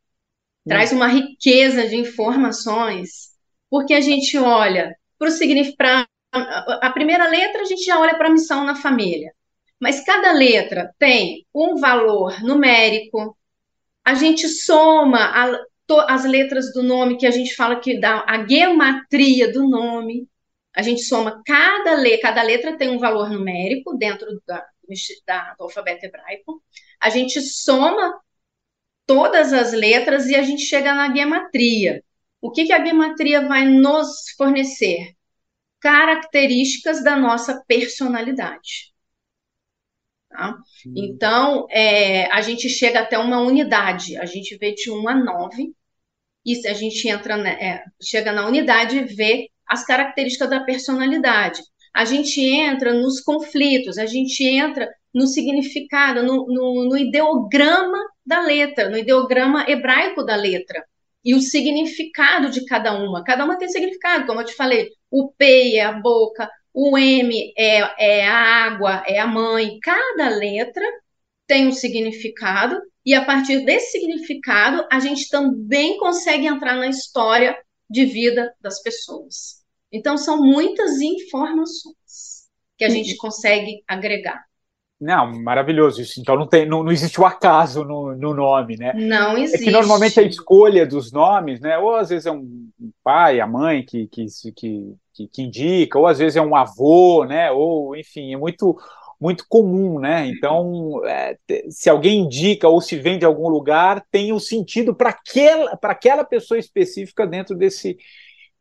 [0.65, 0.69] hum.
[0.69, 3.32] traz uma riqueza de informações,
[3.69, 6.08] porque a gente olha para o significado.
[6.32, 9.32] A primeira letra a gente já olha para a missão na família
[9.79, 13.38] mas cada letra tem um valor numérico.
[14.03, 15.57] A gente soma a,
[15.88, 20.27] to, as letras do nome, que a gente fala que dá a gematria do nome.
[20.75, 24.65] A gente soma cada letra, cada letra tem um valor numérico dentro da,
[25.25, 26.63] da, do alfabeto hebraico.
[26.99, 28.19] A gente soma
[29.05, 32.03] todas as letras e a gente chega na gematria.
[32.41, 35.13] O que, que a gematria vai nos fornecer?
[35.79, 38.92] Características da nossa personalidade.
[40.34, 40.58] Tá?
[40.96, 45.72] Então, é, a gente chega até uma unidade, a gente vê de 1 a 9,
[46.43, 50.63] e se a gente entra, né, é, chega na unidade e vê as características da
[50.63, 51.62] personalidade.
[51.93, 58.41] A gente entra nos conflitos, a gente entra no significado, no, no, no ideograma da
[58.41, 60.84] letra, no ideograma hebraico da letra
[61.24, 63.24] e o significado de cada uma.
[63.24, 64.89] Cada uma tem significado, como eu te falei.
[65.12, 69.79] O P é a boca, o M é, é a água, é a mãe.
[69.79, 70.83] Cada letra
[71.45, 77.57] tem um significado, e a partir desse significado, a gente também consegue entrar na história
[77.89, 79.62] de vida das pessoas.
[79.91, 84.43] Então, são muitas informações que a gente consegue agregar.
[84.99, 86.21] Não, maravilhoso isso.
[86.21, 88.93] Então não, tem, não, não existe o acaso no, no nome, né?
[88.93, 89.62] Não existe.
[89.62, 91.77] É que normalmente a escolha dos nomes, né?
[91.77, 92.69] Ou às vezes é um
[93.03, 97.26] pai, a mãe que, que, que, que, que indica, ou às vezes é um avô,
[97.26, 97.52] né?
[97.52, 98.78] Ou, enfim, é muito
[99.23, 100.28] muito comum, né?
[100.28, 101.38] Então, é,
[101.69, 106.26] se alguém indica ou se vem de algum lugar, tem um sentido para aquela, aquela
[106.26, 107.97] pessoa específica dentro desse,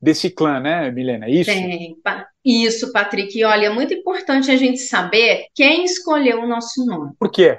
[0.01, 1.29] desse clã, né, Milena?
[1.29, 1.51] Isso?
[1.51, 1.97] Tem.
[2.45, 3.37] Isso, Patrick.
[3.37, 7.13] E olha, é muito importante a gente saber quem escolheu o nosso nome.
[7.19, 7.59] Por quê?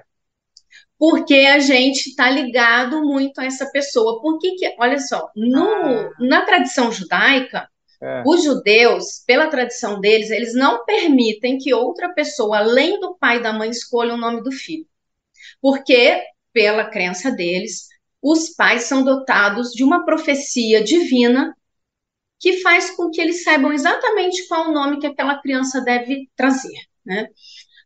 [0.97, 4.21] Porque a gente está ligado muito a essa pessoa.
[4.21, 6.09] Por que, que olha só, no, ah.
[6.21, 7.67] na tradição judaica,
[8.03, 8.21] é.
[8.25, 13.41] Os judeus, pela tradição deles, eles não permitem que outra pessoa, além do pai e
[13.41, 14.85] da mãe, escolha o nome do filho.
[15.61, 17.87] Porque, pela crença deles,
[18.21, 21.55] os pais são dotados de uma profecia divina
[22.39, 26.77] que faz com que eles saibam exatamente qual o nome que aquela criança deve trazer,
[27.05, 27.29] né?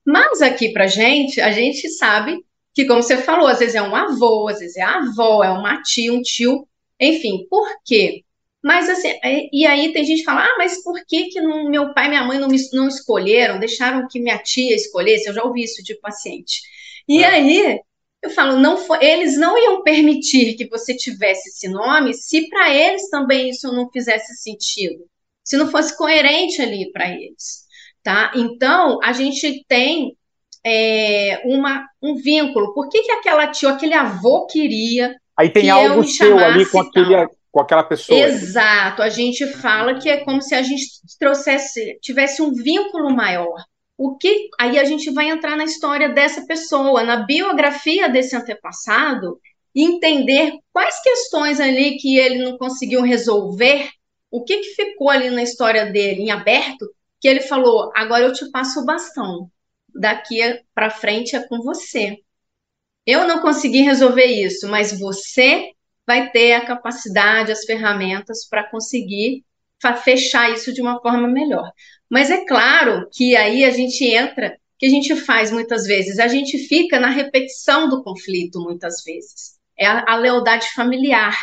[0.04, 3.96] Mas aqui pra gente, a gente sabe que, como você falou, às vezes é um
[3.96, 6.68] avô, às vezes é a avó, é uma tia, um tio,
[7.00, 8.24] enfim, por quê?
[8.68, 11.70] Mas assim, é, e aí tem gente que fala, ah, mas por que que não,
[11.70, 15.30] meu pai e minha mãe não, me, não escolheram, deixaram que minha tia escolhesse?
[15.30, 16.60] Eu já ouvi isso de paciente.
[17.08, 17.28] E é.
[17.28, 17.80] aí
[18.22, 22.76] eu falo, não foi, eles não iam permitir que você tivesse esse nome se para
[22.76, 25.06] eles também isso não fizesse sentido,
[25.46, 27.64] se não fosse coerente ali para eles,
[28.04, 28.34] tá?
[28.36, 30.18] Então a gente tem
[30.62, 32.74] é, uma, um vínculo.
[32.74, 35.16] Por que, que aquela tia, aquele avô queria?
[35.38, 37.16] Aí tem algo seu ali com aquele,
[37.58, 38.20] com aquela pessoa.
[38.20, 40.86] Exato, a gente fala que é como se a gente
[41.20, 43.56] trouxesse, tivesse um vínculo maior.
[43.98, 49.40] O que aí a gente vai entrar na história dessa pessoa, na biografia desse antepassado,
[49.76, 53.90] entender quais questões ali que ele não conseguiu resolver,
[54.30, 56.88] o que, que ficou ali na história dele em aberto,
[57.20, 59.50] que ele falou: agora eu te passo o bastão,
[59.96, 60.42] daqui
[60.76, 62.18] para frente é com você.
[63.04, 65.72] Eu não consegui resolver isso, mas você
[66.08, 69.44] vai ter a capacidade, as ferramentas para conseguir
[70.04, 71.70] fechar isso de uma forma melhor.
[72.10, 76.28] Mas é claro que aí a gente entra, que a gente faz muitas vezes, a
[76.28, 79.58] gente fica na repetição do conflito muitas vezes.
[79.78, 81.36] É a, a lealdade familiar,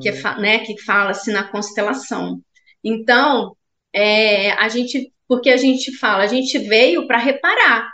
[0.00, 0.40] que, é uhum.
[0.40, 2.40] né, que fala-se na constelação.
[2.82, 3.56] Então,
[3.92, 7.93] é, a gente, porque a gente fala, a gente veio para reparar,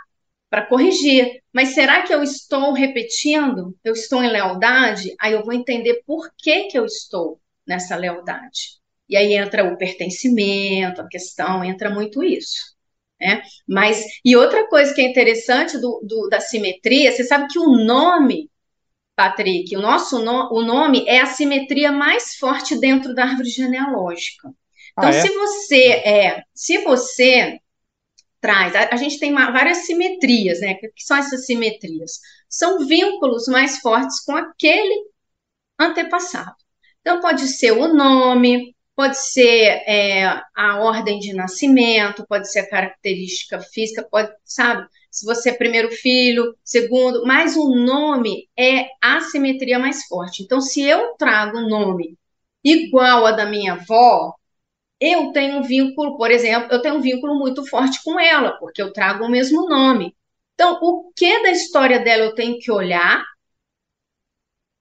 [0.51, 1.41] para corrigir.
[1.53, 3.73] Mas será que eu estou repetindo?
[3.81, 5.15] Eu estou em lealdade?
[5.17, 8.81] Aí eu vou entender por que, que eu estou nessa lealdade.
[9.07, 12.75] E aí entra o pertencimento, a questão, entra muito isso.
[13.19, 13.41] Né?
[13.67, 17.85] Mas, e outra coisa que é interessante do, do, da simetria, você sabe que o
[17.85, 18.49] nome,
[19.15, 24.49] Patrick, o nosso no, o nome é a simetria mais forte dentro da árvore genealógica.
[24.97, 25.21] Então, ah, é?
[25.21, 27.60] se você é, se você
[28.41, 28.75] traz.
[28.75, 30.73] A, a gente tem uma, várias simetrias, né?
[30.73, 32.19] O que são essas simetrias?
[32.49, 35.05] São vínculos mais fortes com aquele
[35.79, 36.55] antepassado.
[37.01, 40.25] Então, pode ser o nome, pode ser é,
[40.55, 44.87] a ordem de nascimento, pode ser a característica física, pode, sabe?
[45.09, 50.43] Se você é primeiro filho, segundo, mas o nome é a simetria mais forte.
[50.43, 52.17] Então, se eu trago um nome
[52.63, 54.33] igual a da minha avó,
[55.01, 58.81] eu tenho um vínculo, por exemplo, eu tenho um vínculo muito forte com ela, porque
[58.81, 60.15] eu trago o mesmo nome.
[60.53, 63.25] Então, o que da história dela eu tenho que olhar?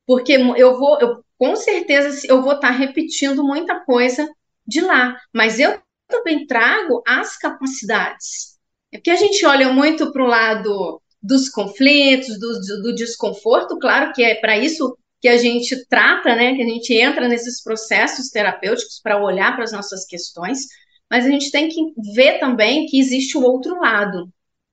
[0.06, 4.28] Porque eu vou, eu, com certeza, eu vou estar repetindo muita coisa
[4.66, 8.59] de lá, mas eu também trago as capacidades.
[8.92, 14.12] É porque a gente olha muito para o lado dos conflitos, do, do desconforto, claro
[14.12, 18.30] que é para isso que a gente trata, né, que a gente entra nesses processos
[18.30, 20.66] terapêuticos para olhar para as nossas questões,
[21.11, 24.33] mas a gente tem que ver também que existe o outro lado.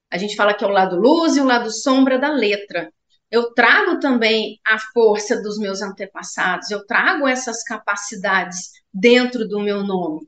[0.10, 2.92] A gente fala que é o lado luz e o lado sombra da letra.
[3.30, 9.84] Eu trago também a força dos meus antepassados, eu trago essas capacidades dentro do meu
[9.84, 10.28] nome.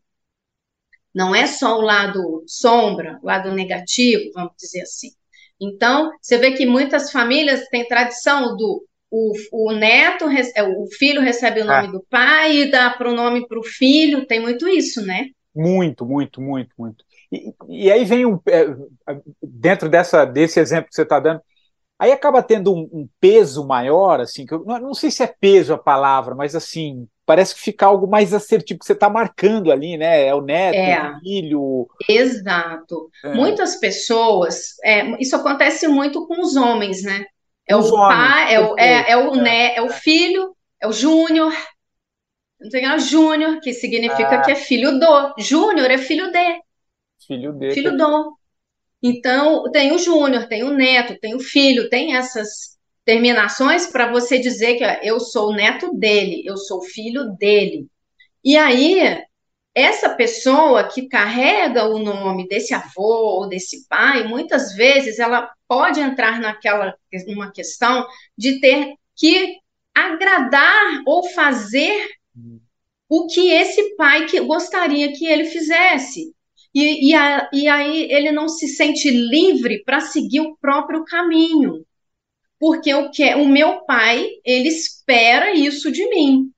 [1.13, 5.12] Não é só o lado sombra, o lado negativo, vamos dizer assim.
[5.60, 11.22] Então, você vê que muitas famílias têm tradição do o, o neto, é, o filho
[11.22, 11.91] recebe o nome ah.
[11.91, 15.27] do pai e dá pronome para o filho, tem muito isso, né?
[15.56, 17.04] Muito, muito, muito, muito.
[17.31, 18.67] E, e aí vem um, é,
[19.42, 21.42] dentro dessa, desse exemplo que você está dando,
[21.98, 25.27] aí acaba tendo um, um, peso maior, assim, que eu não, não, sei se é
[25.27, 29.71] peso a palavra, mas assim, parece que fica algo mais assertivo, que você está marcando
[29.71, 30.25] ali, né?
[30.27, 31.12] É o neto, é.
[31.12, 31.88] o filho.
[32.08, 33.10] Exato.
[33.23, 33.33] É.
[33.33, 37.25] Muitas pessoas, é, isso acontece muito com os homens, né?
[37.70, 41.54] É o pai, é o, é, é, o, né, é o filho, é o júnior.
[42.60, 44.42] Não tem o júnior, que significa ah.
[44.42, 45.36] que é filho do.
[45.38, 46.62] Júnior é filho de.
[47.28, 47.72] Filho de.
[47.72, 48.36] Filho do.
[49.04, 54.40] Então, tem o júnior, tem o neto, tem o filho, tem essas terminações para você
[54.40, 57.88] dizer que ó, eu sou o neto dele, eu sou o filho dele.
[58.44, 59.24] E aí,
[59.76, 66.00] essa pessoa que carrega o nome desse avô ou desse pai, muitas vezes ela pode
[66.00, 66.98] entrar naquela
[67.28, 69.58] uma questão de ter que
[69.94, 72.08] agradar ou fazer
[73.08, 76.34] o que esse pai que gostaria que ele fizesse.
[76.74, 81.86] E, e, a, e aí ele não se sente livre para seguir o próprio caminho.
[82.60, 86.52] Porque o, que, o meu pai, ele espera isso de mim.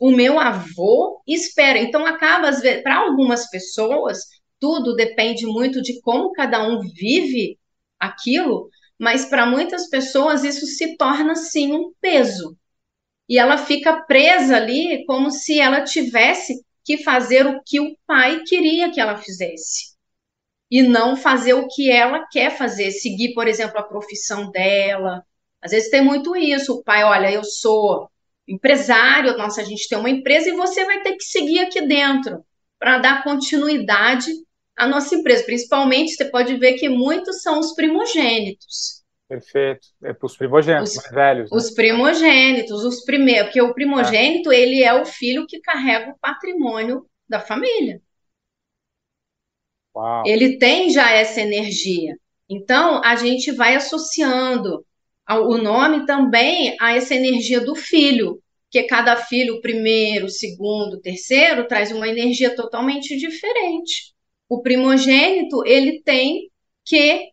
[0.00, 1.78] O meu avô espera.
[1.78, 2.50] Então, acaba,
[2.82, 4.20] para algumas pessoas,
[4.58, 7.58] tudo depende muito de como cada um vive
[8.02, 12.56] aquilo, mas para muitas pessoas isso se torna, sim, um peso
[13.28, 18.42] e ela fica presa ali como se ela tivesse que fazer o que o pai
[18.44, 19.92] queria que ela fizesse
[20.70, 25.24] e não fazer o que ela quer fazer, seguir, por exemplo, a profissão dela.
[25.62, 28.10] Às vezes tem muito isso, o pai, olha, eu sou
[28.48, 32.44] empresário, nossa, a gente tem uma empresa e você vai ter que seguir aqui dentro
[32.78, 34.30] para dar continuidade
[34.82, 35.44] à nossa empresa.
[35.44, 39.02] Principalmente, você pode ver que muitos são os primogênitos.
[39.28, 39.88] Perfeito.
[40.02, 41.50] É para os primogênitos os, mais velhos.
[41.50, 41.56] Né?
[41.56, 44.60] Os primogênitos, os primeiros, porque o primogênito, é.
[44.60, 48.02] ele é o filho que carrega o patrimônio da família.
[49.96, 50.24] Uau.
[50.26, 52.16] Ele tem já essa energia.
[52.48, 54.84] Então, a gente vai associando
[55.28, 60.94] o nome também a essa energia do filho, que cada filho, o primeiro, o segundo,
[60.94, 64.11] o terceiro, traz uma energia totalmente diferente.
[64.52, 66.50] O primogênito, ele tem
[66.84, 67.30] que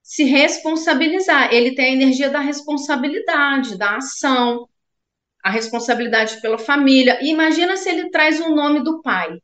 [0.00, 1.52] se responsabilizar.
[1.52, 4.68] Ele tem a energia da responsabilidade, da ação,
[5.42, 7.18] a responsabilidade pela família.
[7.20, 9.42] E imagina se ele traz o nome do pai.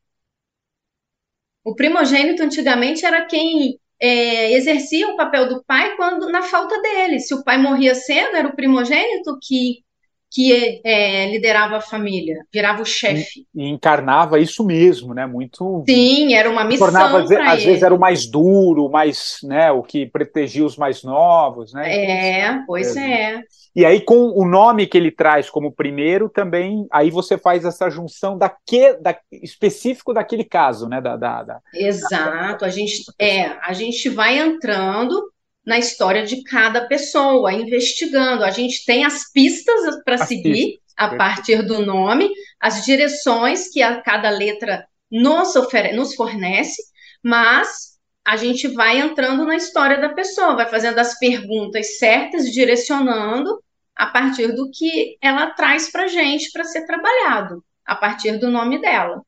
[1.64, 7.18] O primogênito antigamente era quem é, exercia o papel do pai quando na falta dele.
[7.18, 9.84] Se o pai morria cedo, era o primogênito que
[10.32, 13.46] que é, liderava a família, virava o chefe.
[13.54, 15.26] E, encarnava isso mesmo, né?
[15.26, 15.84] Muito.
[15.86, 16.86] Sim, era uma missão.
[16.86, 19.70] Tornava, às, às vezes era o mais duro, mais, né?
[19.70, 22.40] O que protegia os mais novos, né?
[22.40, 23.42] É, pois é.
[23.74, 27.90] E aí, com o nome que ele traz como primeiro, também aí você faz essa
[27.90, 31.00] junção daque, da, específico daquele caso, né?
[31.00, 32.64] Da, da, da Exato.
[32.64, 35.31] A gente é, a gente vai entrando
[35.64, 38.44] na história de cada pessoa, investigando.
[38.44, 40.94] A gente tem as pistas para seguir pistas.
[40.96, 46.82] a partir do nome, as direções que a cada letra nos, ofere nos fornece,
[47.22, 47.92] mas
[48.24, 53.62] a gente vai entrando na história da pessoa, vai fazendo as perguntas certas, direcionando
[53.94, 58.80] a partir do que ela traz para gente para ser trabalhado, a partir do nome
[58.80, 59.22] dela,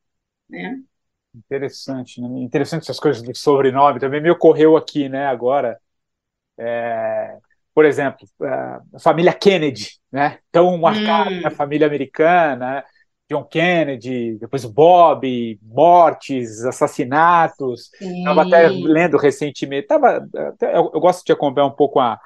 [0.48, 0.78] né?
[1.34, 2.28] Interessante, né?
[2.40, 3.98] interessante essas coisas do sobrenome.
[3.98, 5.26] Também me ocorreu aqui, né?
[5.26, 5.80] Agora,
[6.58, 7.36] é,
[7.74, 10.38] por exemplo, a família Kennedy, né?
[10.52, 11.40] Tão marcada hum.
[11.40, 12.84] na família americana,
[13.28, 17.90] John Kennedy, depois o Bob, mortes, assassinatos.
[18.00, 19.88] Estava até lendo recentemente.
[19.88, 20.26] Tava,
[20.60, 22.20] eu, eu, gosto de acompanhar um pouco a,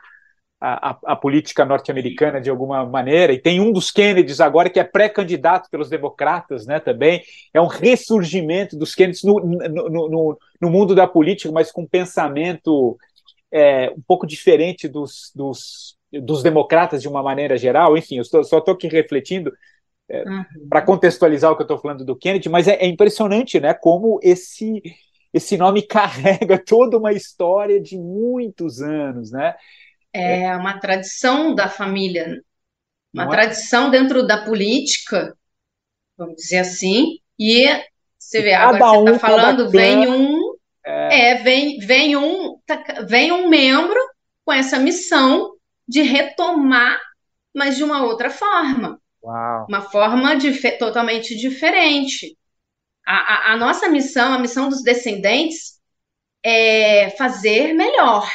[0.61, 4.85] a, a política norte-americana de alguma maneira, e tem um dos Kennedys agora que é
[4.85, 6.81] pré-candidato pelos democratas, né?
[6.81, 7.23] Também
[7.55, 12.99] é um ressurgimento dos Kennedys no, no, no, no mundo da política, mas com pensamento
[13.53, 17.97] é, um pouco diferente dos, dos, dos, democratas de uma maneira geral.
[17.97, 19.53] Enfim, eu só estou aqui refletindo
[20.09, 20.45] é, uhum.
[20.69, 24.19] para contextualizar o que eu estou falando do Kennedy, mas é, é, impressionante né, como
[24.23, 24.83] esse,
[25.33, 29.31] esse nome carrega toda uma história de muitos anos.
[29.31, 29.55] Né?
[30.13, 32.43] É uma tradição da família,
[33.13, 33.37] uma Não é?
[33.37, 33.91] tradição é?
[33.91, 35.37] dentro da política,
[36.17, 37.67] vamos dizer assim, e
[38.19, 40.49] você vê, agora você está um falando, vem um
[40.85, 42.58] é, vem, vem, um,
[43.07, 44.01] vem um membro
[44.45, 45.55] com essa missão
[45.87, 47.01] de retomar,
[47.55, 49.01] mas de uma outra forma.
[49.23, 49.67] Uau.
[49.69, 52.37] Uma forma dif totalmente diferente.
[53.07, 55.79] A, a, a, nossa missão, a missão dos descendentes,
[56.43, 58.31] é fazer melhor.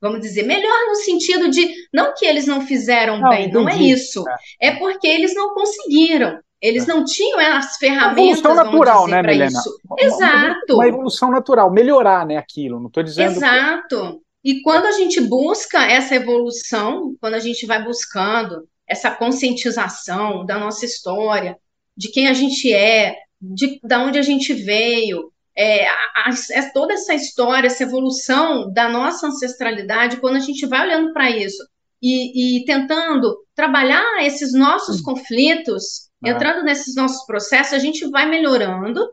[0.00, 3.76] Vamos dizer, melhor no sentido de não que eles não fizeram não, bem, não é
[3.76, 4.24] isso.
[4.60, 4.68] É.
[4.68, 6.38] é porque eles não conseguiram.
[6.60, 6.92] Eles é.
[6.92, 8.42] não tinham as ferramentas.
[8.42, 9.46] Uma evolução natural, né, Milena?
[9.46, 9.80] Isso.
[9.98, 10.74] Exato.
[10.74, 12.80] Uma evolução natural, melhorar, né, aquilo.
[12.80, 13.32] Não estou dizendo.
[13.32, 14.20] Exato.
[14.42, 14.58] Que...
[14.58, 20.58] E quando a gente busca essa evolução, quando a gente vai buscando essa conscientização da
[20.58, 21.56] nossa história,
[21.96, 26.62] de quem a gente é, de, de onde a gente veio, é, a, a, é
[26.70, 31.62] toda essa história, essa evolução da nossa ancestralidade, quando a gente vai olhando para isso
[32.00, 35.02] e, e, tentando trabalhar esses nossos hum.
[35.02, 36.30] conflitos, é.
[36.30, 39.08] entrando nesses nossos processos, a gente vai melhorando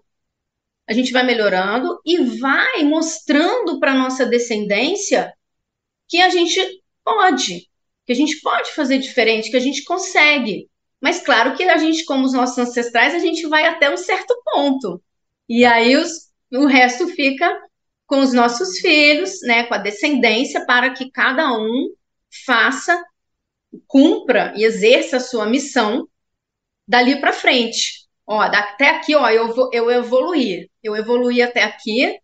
[0.88, 5.34] a gente vai melhorando e vai mostrando para nossa descendência
[6.08, 6.60] que a gente
[7.04, 7.68] pode,
[8.06, 10.70] que a gente pode fazer diferente, que a gente consegue.
[11.02, 14.40] Mas claro que a gente, como os nossos ancestrais, a gente vai até um certo
[14.46, 15.02] ponto.
[15.50, 17.62] E aí os, o resto fica
[18.06, 21.92] com os nossos filhos, né, com a descendência, para que cada um
[22.46, 23.04] faça,
[23.88, 26.08] cumpra e exerça a sua missão
[26.88, 28.06] dali para frente.
[28.28, 30.70] Ó, até aqui, ó, eu, eu evoluí.
[30.84, 32.20] Eu evoluí até aqui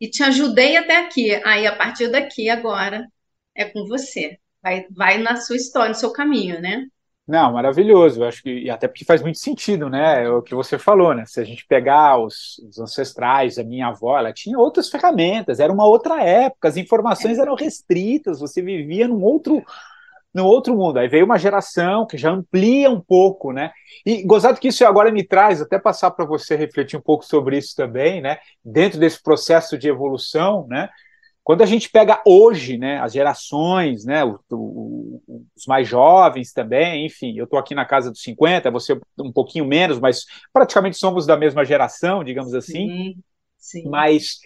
[0.00, 1.34] e te ajudei até aqui.
[1.44, 3.06] Aí, a partir daqui, agora,
[3.54, 4.38] é com você.
[4.62, 6.86] Vai, vai na sua história, no seu caminho, né?
[7.26, 8.22] Não, maravilhoso.
[8.22, 10.24] Eu acho que e até porque faz muito sentido, né?
[10.24, 11.24] É o que você falou, né?
[11.26, 15.72] Se a gente pegar os, os, ancestrais, a minha avó, ela tinha outras ferramentas, era
[15.72, 19.64] uma outra época, as informações eram restritas, você vivia num outro
[20.34, 20.98] num outro mundo.
[20.98, 23.70] Aí veio uma geração que já amplia um pouco, né?
[24.04, 27.56] E gozado que isso agora me traz, até passar para você refletir um pouco sobre
[27.56, 28.38] isso também, né?
[28.64, 30.88] Dentro desse processo de evolução, né?
[31.44, 35.22] Quando a gente pega hoje, né, as gerações, né, o, o,
[35.54, 39.66] os mais jovens também, enfim, eu estou aqui na casa dos 50, você um pouquinho
[39.66, 40.24] menos, mas
[40.54, 42.88] praticamente somos da mesma geração, digamos assim.
[42.88, 43.14] Sim,
[43.58, 43.88] sim.
[43.90, 44.38] Mas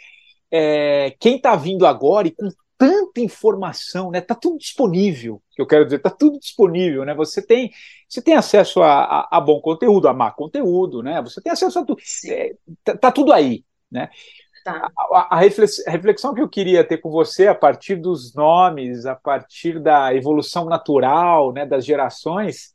[0.50, 4.20] é, quem está vindo agora e com tanta informação, né?
[4.20, 5.42] Tá tudo disponível.
[5.50, 7.12] Que eu quero dizer, tá tudo disponível, né?
[7.14, 7.72] Você tem,
[8.08, 11.20] você tem acesso a, a, a bom conteúdo, a má conteúdo, né?
[11.22, 12.00] Você tem acesso a tudo.
[12.26, 12.54] É,
[12.84, 14.08] tá, tá, tudo aí, né?
[14.64, 14.90] Tá.
[15.12, 19.80] A, a, reflexão que eu queria ter com você a partir dos nomes, a partir
[19.80, 21.66] da evolução natural, né?
[21.66, 22.72] Das gerações,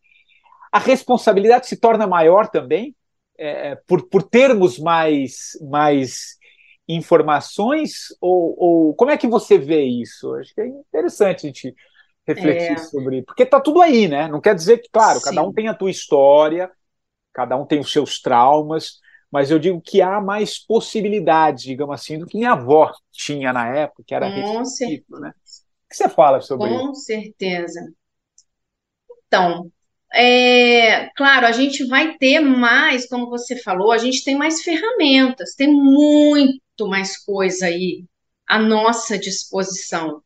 [0.72, 2.94] a responsabilidade se torna maior também
[3.38, 6.38] é, por, por termos mais mais
[6.96, 10.34] informações ou, ou, como é que você vê isso?
[10.36, 11.76] Acho que é interessante a gente
[12.26, 12.78] refletir é...
[12.78, 14.28] sobre, porque está tudo aí, né?
[14.28, 15.26] Não quer dizer que, claro, Sim.
[15.26, 16.72] cada um tem a tua história,
[17.34, 19.00] cada um tem os seus traumas,
[19.32, 23.76] mas eu digo que há mais possibilidades, digamos assim, do que minha avó tinha na
[23.76, 25.20] época, que era Com certeza.
[25.20, 25.30] né?
[25.30, 26.86] O que você fala sobre Com isso?
[26.86, 27.80] Com certeza.
[29.28, 29.72] Então,
[30.14, 35.56] é, claro, a gente vai ter mais, como você falou, a gente tem mais ferramentas,
[35.56, 38.06] tem muito mais coisa aí
[38.48, 40.22] à nossa disposição.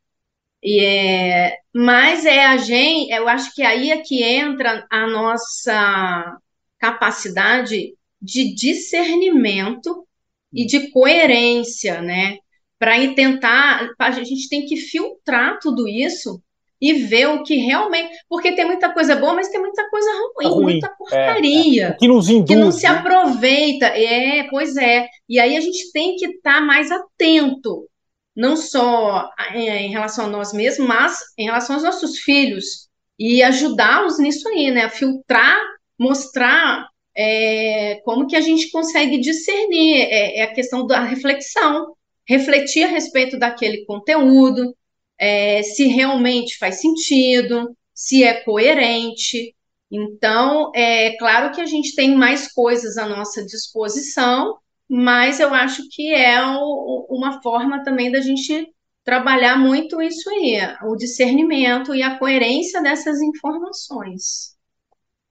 [0.63, 6.37] E é, mas é a gente, eu acho que aí é que entra a nossa
[6.79, 10.07] capacidade de discernimento
[10.51, 12.37] e de coerência, né?
[12.79, 16.41] Para tentar, a gente tem que filtrar tudo isso
[16.79, 18.15] e ver o que realmente.
[18.29, 20.63] Porque tem muita coisa boa, mas tem muita coisa ruim, ruim.
[20.63, 21.83] muita porcaria.
[21.83, 21.93] É, é.
[21.93, 22.89] Que nos induz, Que não se né?
[22.89, 23.87] aproveita.
[23.87, 25.07] É, pois é.
[25.27, 27.87] E aí a gente tem que estar tá mais atento,
[28.35, 32.87] não só em relação a nós mesmos, mas em relação aos nossos filhos.
[33.19, 34.83] E ajudá-los nisso aí, né?
[34.83, 35.57] A filtrar,
[35.99, 40.01] mostrar é, como que a gente consegue discernir.
[40.01, 41.95] É, é a questão da reflexão.
[42.29, 44.75] Refletir a respeito daquele conteúdo,
[45.19, 49.55] é, se realmente faz sentido, se é coerente.
[49.91, 54.57] Então, é claro que a gente tem mais coisas à nossa disposição,
[54.89, 58.67] mas eu acho que é o, uma forma também da gente
[59.03, 64.56] trabalhar muito isso aí, o discernimento e a coerência dessas informações.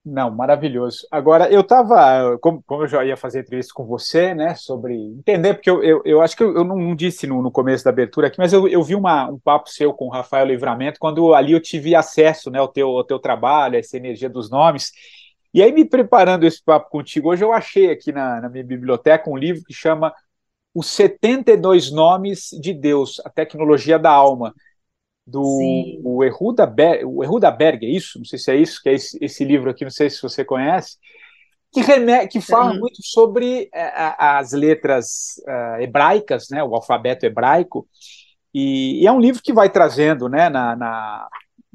[0.08, 1.04] Não, maravilhoso.
[1.10, 5.54] Agora, eu estava, como, como, eu já ia fazer entrevista com você, né, sobre entender,
[5.54, 8.28] porque eu, eu, eu acho que eu, eu não, disse no, no, começo da abertura
[8.28, 11.50] aqui, mas eu, eu vi uma, um papo seu com o Rafael Livramento, quando ali
[11.50, 14.92] eu tive acesso né, ao, teu, ao teu trabalho, essa energia dos nomes,
[15.52, 19.28] e aí, me preparando esse papo contigo, hoje eu achei aqui na, na minha biblioteca
[19.28, 20.14] um livro que chama
[20.72, 24.54] Os 72 Nomes de Deus, a Tecnologia da Alma
[25.26, 25.42] do
[26.04, 28.18] o Erruda, Ber, o Erruda Berg, é isso?
[28.18, 30.44] Não sei se é isso, que é esse, esse livro aqui, não sei se você
[30.44, 30.96] conhece,
[31.72, 32.78] que, reme, que fala uhum.
[32.78, 37.88] muito sobre é, as letras uh, hebraicas, né, o alfabeto hebraico,
[38.54, 41.28] e, e, é um livro que vai trazendo, né, na, na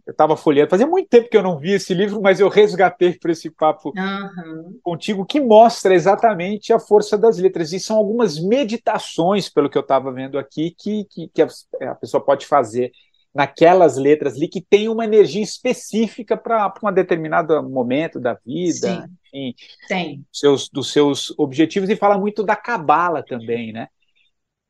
[0.05, 3.13] eu estava folheando, fazia muito tempo que eu não vi esse livro, mas eu resgatei
[3.17, 4.79] para esse papo uhum.
[4.81, 7.71] contigo, que mostra exatamente a força das letras.
[7.71, 11.47] E são algumas meditações, pelo que eu estava vendo aqui, que, que, que a,
[11.91, 12.91] a, pessoa pode fazer
[13.33, 19.17] naquelas letras ali que tem uma energia específica para um determinado momento da vida, Sim,
[19.33, 19.55] enfim,
[19.87, 20.25] tem.
[20.31, 23.87] Seus, dos seus objetivos, e fala muito da cabala também, né?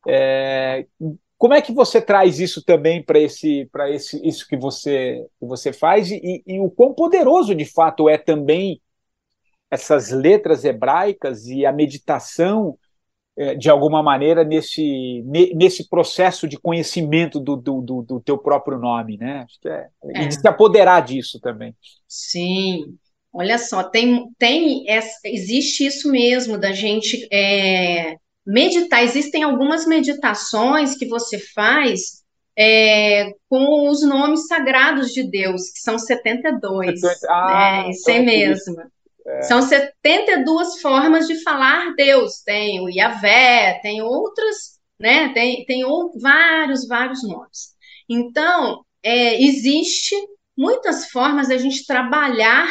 [0.07, 0.85] É,
[1.37, 5.45] como é que você traz isso também para esse, para esse, isso que você, que
[5.45, 8.79] você faz e, e o quão poderoso de fato é também
[9.69, 12.77] essas letras hebraicas e a meditação
[13.57, 15.23] de alguma maneira nesse,
[15.55, 19.45] nesse processo de conhecimento do, do, do, do teu próprio nome, né?
[19.45, 20.23] Acho que é, é.
[20.23, 21.73] E de se apoderar disso também.
[22.07, 22.97] Sim.
[23.33, 24.83] Olha só, tem, tem
[25.23, 29.03] existe isso mesmo da gente é, meditar.
[29.03, 32.21] Existem algumas meditações que você faz
[32.57, 36.99] é, com os nomes sagrados de Deus, que são 72.
[37.29, 37.89] Ah, né?
[37.91, 38.75] Isso é mesmo.
[39.25, 39.41] É.
[39.43, 42.41] São 72 formas de falar Deus.
[42.43, 45.29] Tem o Yahvé, tem outras, né?
[45.33, 45.83] Tem, tem
[46.19, 47.75] vários, vários nomes.
[48.09, 50.15] Então, é, existe
[50.57, 52.67] muitas formas da gente trabalhar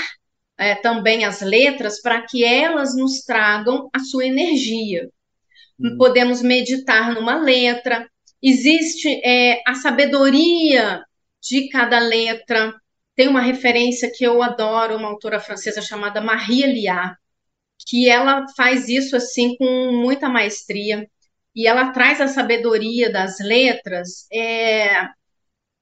[0.59, 5.09] é, também as letras para que elas nos tragam a sua energia.
[5.79, 5.97] Hum.
[5.97, 8.07] Podemos meditar numa letra,
[8.43, 11.03] existe é, a sabedoria
[11.43, 12.75] de cada letra.
[13.21, 17.19] Tem uma referência que eu adoro, uma autora francesa chamada Marie Liard,
[17.87, 21.07] que ela faz isso assim com muita maestria
[21.55, 24.27] e ela traz a sabedoria das letras.
[24.33, 25.07] É,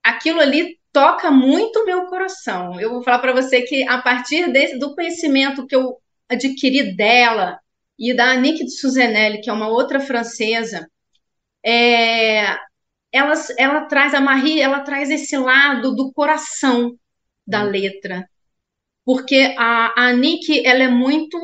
[0.03, 2.81] aquilo ali toca muito meu coração.
[2.81, 5.97] Eu vou falar para você que a partir desse, do conhecimento que eu
[6.29, 7.61] adquiri dela
[7.97, 10.91] e da Annick de Suzanelli, que é uma outra francesa,
[11.65, 12.59] é,
[13.13, 16.99] ela, ela traz, a Marie, ela traz esse lado do coração
[17.49, 17.71] da hum.
[17.71, 18.29] letra.
[19.05, 21.39] Porque a, a Nick, ela é muito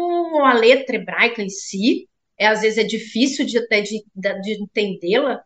[0.45, 5.43] a letra hebraica em si, é, às vezes é difícil de, até de, de entendê-la,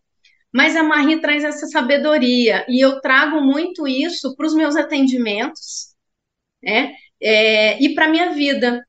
[0.53, 5.95] mas a Marie traz essa sabedoria, e eu trago muito isso para os meus atendimentos,
[6.63, 6.95] né?
[7.21, 8.85] É, e para a minha vida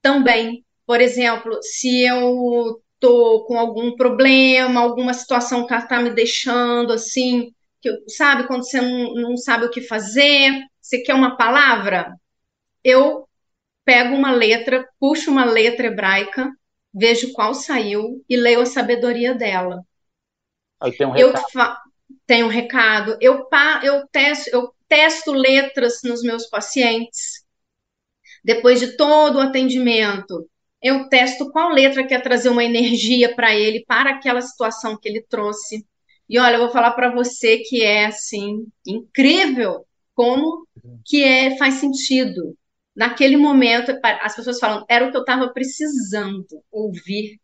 [0.00, 0.64] também.
[0.86, 7.52] Por exemplo, se eu tô com algum problema, alguma situação que está me deixando assim,
[7.80, 12.14] que, sabe, quando você não, não sabe o que fazer, você quer uma palavra,
[12.82, 13.28] eu
[13.84, 16.50] pego uma letra, puxo uma letra hebraica,
[16.92, 19.82] vejo qual saiu e leio a sabedoria dela.
[20.80, 21.44] Aí tem um recado.
[21.52, 21.90] Eu.
[22.26, 23.16] Tem um recado.
[23.20, 23.80] Eu, pa...
[23.84, 27.44] eu, testo, eu testo letras nos meus pacientes.
[28.42, 30.48] Depois de todo o atendimento,
[30.82, 35.22] eu testo qual letra quer trazer uma energia para ele, para aquela situação que ele
[35.28, 35.86] trouxe.
[36.28, 40.66] E olha, eu vou falar para você que é assim incrível como
[41.04, 42.56] que é faz sentido.
[42.94, 43.92] Naquele momento,
[44.22, 47.40] as pessoas falam, era o que eu estava precisando ouvir,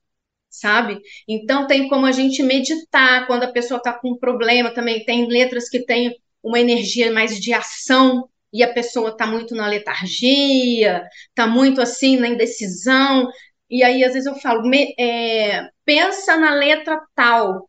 [0.51, 1.01] sabe?
[1.29, 5.05] Então tem como a gente meditar quando a pessoa está com um problema também.
[5.05, 9.67] Tem letras que têm uma energia mais de ação, e a pessoa está muito na
[9.67, 13.29] letargia, está muito assim na indecisão,
[13.69, 17.69] e aí às vezes eu falo, me, é, pensa na letra tal,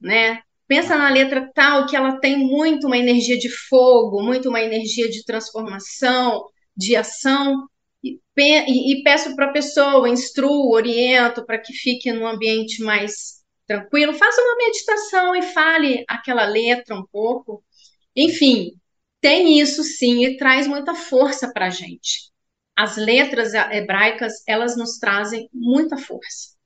[0.00, 0.42] né?
[0.68, 5.08] Pensa na letra tal que ela tem muito uma energia de fogo, muito uma energia
[5.08, 6.44] de transformação,
[6.76, 7.66] de ação,
[8.04, 13.38] e, e, e peço para a pessoa, instruo, oriento para que fique num ambiente mais
[13.66, 17.64] tranquilo, faça uma meditação e fale aquela letra um pouco.
[18.14, 18.72] Enfim,
[19.22, 22.30] tem isso sim e traz muita força para a gente.
[22.76, 26.57] As letras hebraicas, elas nos trazem muita força.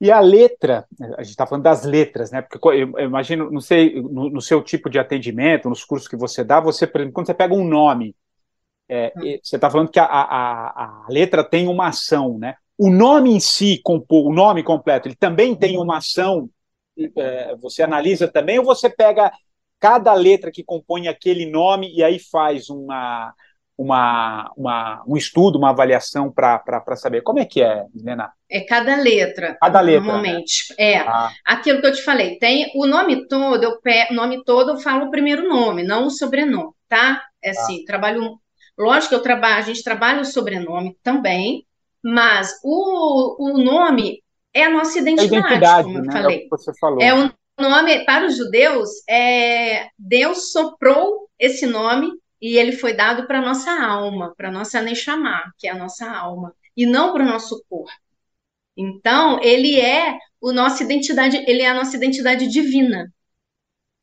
[0.00, 0.86] E a letra,
[1.18, 2.40] a gente está falando das letras, né?
[2.40, 6.42] Porque eu, imagino, não sei, no, no, seu tipo de atendimento, nos cursos que você
[6.42, 8.16] dá, você, por exemplo, quando você pega um nome,
[8.88, 9.38] é, hum.
[9.42, 12.54] você está falando que a, a, a, letra tem uma ação, né?
[12.78, 16.48] O nome em si, o nome completo, ele também tem uma ação.
[17.16, 19.30] É, você analisa também ou você pega
[19.78, 23.34] cada letra que compõe aquele nome e aí faz uma,
[23.80, 27.22] uma, uma um estudo, uma avaliação para saber.
[27.22, 28.30] Como é que é, Helena?
[28.50, 29.56] É cada letra.
[29.58, 30.04] Cada letra.
[30.04, 30.74] Normalmente.
[30.78, 30.92] Né?
[30.92, 30.98] É.
[30.98, 31.30] Ah.
[31.46, 32.38] Aquilo que eu te falei.
[32.38, 34.12] Tem o nome todo, eu pe...
[34.12, 37.22] nome todo eu falo o primeiro nome, não o sobrenome, tá?
[37.42, 37.86] É assim, ah.
[37.86, 38.38] trabalho.
[38.78, 41.66] Lógico que eu trabalho, a gente trabalha o sobrenome também,
[42.04, 44.22] mas o, o nome
[44.52, 46.12] é a nossa identidade, a identidade como eu né?
[46.12, 46.36] falei.
[46.36, 47.00] É o que você falou.
[47.00, 52.10] É o nome, para os judeus, é, Deus soprou esse nome
[52.40, 56.54] e ele foi dado para nossa alma, para nossa Neshama, que é a nossa alma,
[56.76, 57.92] e não para o nosso corpo.
[58.76, 63.12] Então, ele é o nossa identidade, ele é a nossa identidade divina,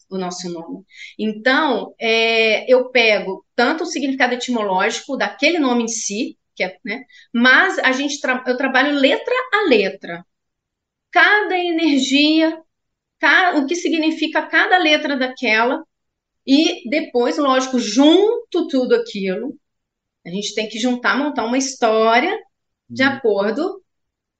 [0.09, 0.85] o nosso nome.
[1.17, 7.03] Então, é, eu pego tanto o significado etimológico daquele nome em si, que é, né,
[7.33, 10.25] mas a gente tra eu trabalho letra a letra.
[11.11, 12.61] Cada energia
[13.55, 15.83] o que significa cada letra daquela,
[16.47, 19.53] e depois, lógico, junto tudo aquilo,
[20.25, 22.39] a gente tem que juntar, montar uma história
[22.89, 23.09] de uhum.
[23.09, 23.83] acordo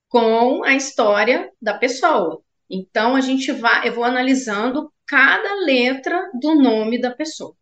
[0.08, 2.40] com a história da pessoa.
[2.70, 7.54] Então a gente vai, eu vou analisando cada letra do nome da pessoa.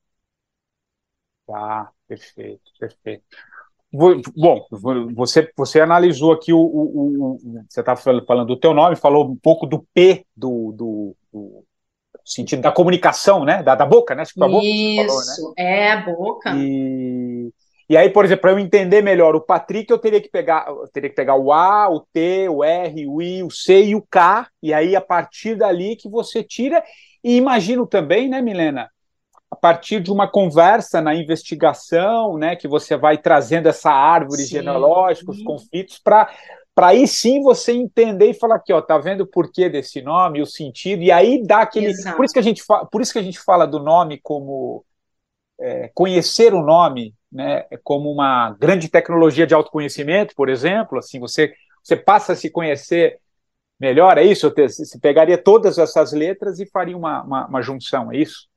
[1.44, 3.24] Tá, perfeito, perfeito.
[3.92, 4.66] Bom,
[5.14, 7.38] você, você analisou aqui o, o, o
[7.68, 11.65] você estava falando do teu nome, falou um pouco do P do, do, do
[12.26, 13.62] sentido da comunicação, né?
[13.62, 14.24] Da, da boca, né?
[14.24, 15.64] Tipo, a boca, Isso, falou, né?
[15.64, 16.52] é a boca.
[16.56, 17.50] E,
[17.88, 20.88] E aí, por exemplo, para eu entender melhor o Patrick, eu teria que pegar, eu
[20.92, 24.02] teria que pegar o A, o T, o R, o I, o C e o
[24.02, 26.82] K, e aí a partir dali que você tira.
[27.22, 28.90] E imagino também, né, Milena,
[29.48, 34.48] a partir de uma conversa na investigação, né, que você vai trazendo essa árvore sim.
[34.48, 36.28] genealógica, os conflitos, para
[36.76, 40.42] para aí sim você entender e falar aqui, ó, tá vendo o porquê desse nome,
[40.42, 41.86] o sentido, e aí dá aquele.
[41.86, 42.18] Exato.
[42.18, 44.84] Por isso que a gente fala, por isso que a gente fala do nome como
[45.58, 51.54] é, conhecer o nome, né, como uma grande tecnologia de autoconhecimento, por exemplo, assim, você
[51.82, 53.18] você passa a se conhecer
[53.80, 54.52] melhor, é isso?
[54.52, 58.48] Você pegaria todas essas letras e faria uma, uma, uma junção, é isso?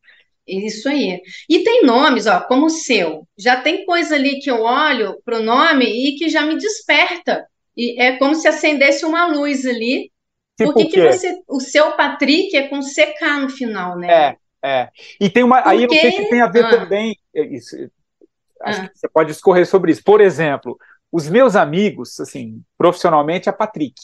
[0.48, 1.22] Isso aí.
[1.48, 3.28] E tem nomes, ó, como o seu.
[3.38, 7.48] Já tem coisa ali que eu olho para o nome e que já me desperta.
[7.80, 10.12] E é como se acendesse uma luz ali.
[10.58, 11.42] Tipo Por que, que você.
[11.48, 14.12] O seu Patrick é com CK no final, né?
[14.12, 14.90] É, é.
[15.18, 15.62] E tem uma.
[15.62, 15.70] Porque...
[15.70, 16.70] Aí eu não sei se tem a ver ah.
[16.70, 17.18] também.
[17.34, 17.78] É, isso,
[18.62, 18.90] acho ah.
[18.90, 20.04] que você pode escorrer sobre isso.
[20.04, 20.78] Por exemplo,
[21.10, 23.96] os meus amigos, assim, profissionalmente, é Patrick.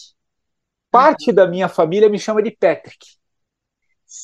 [0.89, 1.35] Parte uhum.
[1.35, 3.05] da minha família me chama de Patrick.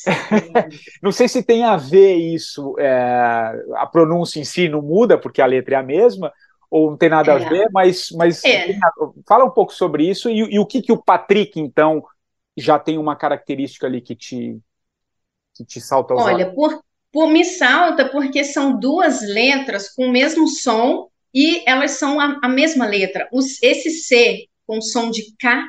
[1.04, 5.42] não sei se tem a ver isso, é, a pronúncia em si não muda, porque
[5.42, 6.32] a letra é a mesma,
[6.72, 7.36] ou não tem nada é.
[7.36, 8.80] a ver, mas, mas é.
[9.28, 12.02] fala um pouco sobre isso e, e, o que, que o Patrick, então,
[12.56, 14.58] já tem uma característica ali que te,
[15.54, 16.56] que te salta aos Olha, olhos.
[16.56, 22.20] Por, por me salta porque são duas letras com o mesmo som e elas são
[22.20, 23.28] a, a mesma letra.
[23.34, 25.68] Os, esse C com som de K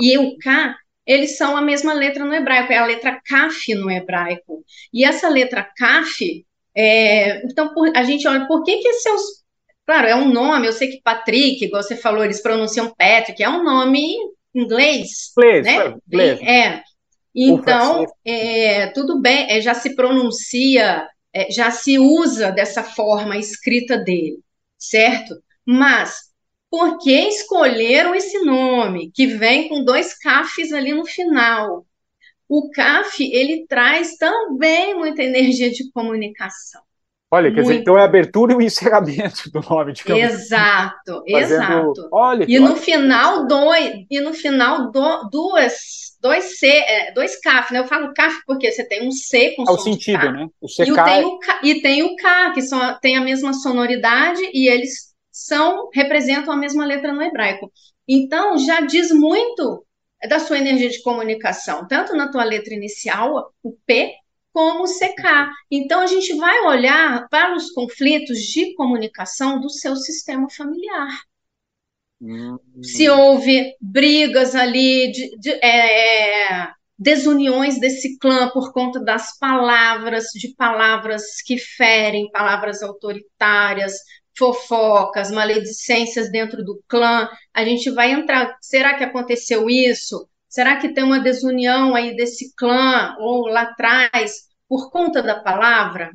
[0.00, 0.76] e o K
[1.06, 4.64] eles são a mesma letra no hebraico, é a letra Kaf no hebraico.
[4.92, 6.46] E essa letra Kaf,
[6.76, 9.41] é, então por, a gente olha, por que que seus...
[9.84, 13.48] Claro, é um nome, eu sei que Patrick, igual você falou, eles pronunciam Patrick, é
[13.48, 14.16] um nome
[14.54, 15.94] inglês, inglês né?
[16.06, 16.40] Inglês.
[16.42, 16.82] É.
[17.34, 23.96] Então, é, tudo bem, é, já se pronuncia, é, já se usa dessa forma escrita
[23.96, 24.38] dele,
[24.78, 25.34] certo?
[25.64, 26.30] Mas
[26.70, 31.86] por que escolheram esse nome, que vem com dois CAFs ali no final?
[32.48, 36.82] O CAF, ele traz também muita energia de comunicação.
[37.34, 37.68] Olha, quer Muito.
[37.68, 40.20] dizer, então é abertura e o encerramento do nome, assim.
[40.20, 41.34] Exato, assim.
[41.34, 42.08] exato.
[42.12, 45.72] Olha, e, no final, dois, e no final, do, duas,
[46.20, 47.78] dois C, é, dois CAF, né?
[47.78, 50.46] Eu falo CAF porque você tem um C com é o sentido, né?
[50.60, 50.82] O CK...
[50.82, 54.68] e, tem o K, e tem o K, que são, tem a mesma sonoridade e
[54.68, 57.72] eles são representam a mesma letra no hebraico.
[58.06, 59.86] Então, já diz muito
[60.28, 64.12] da sua energia de comunicação, tanto na tua letra inicial, o P,
[64.52, 65.50] como CK.
[65.70, 71.22] Então, a gente vai olhar para os conflitos de comunicação do seu sistema familiar.
[72.20, 72.56] Hum.
[72.82, 80.54] Se houve brigas ali, de, de, é, desuniões desse clã por conta das palavras, de
[80.54, 83.94] palavras que ferem, palavras autoritárias,
[84.38, 87.28] fofocas, maledicências dentro do clã.
[87.52, 88.56] A gente vai entrar.
[88.60, 90.28] Será que aconteceu isso?
[90.52, 94.34] Será que tem uma desunião aí desse clã ou lá atrás
[94.68, 96.12] por conta da palavra?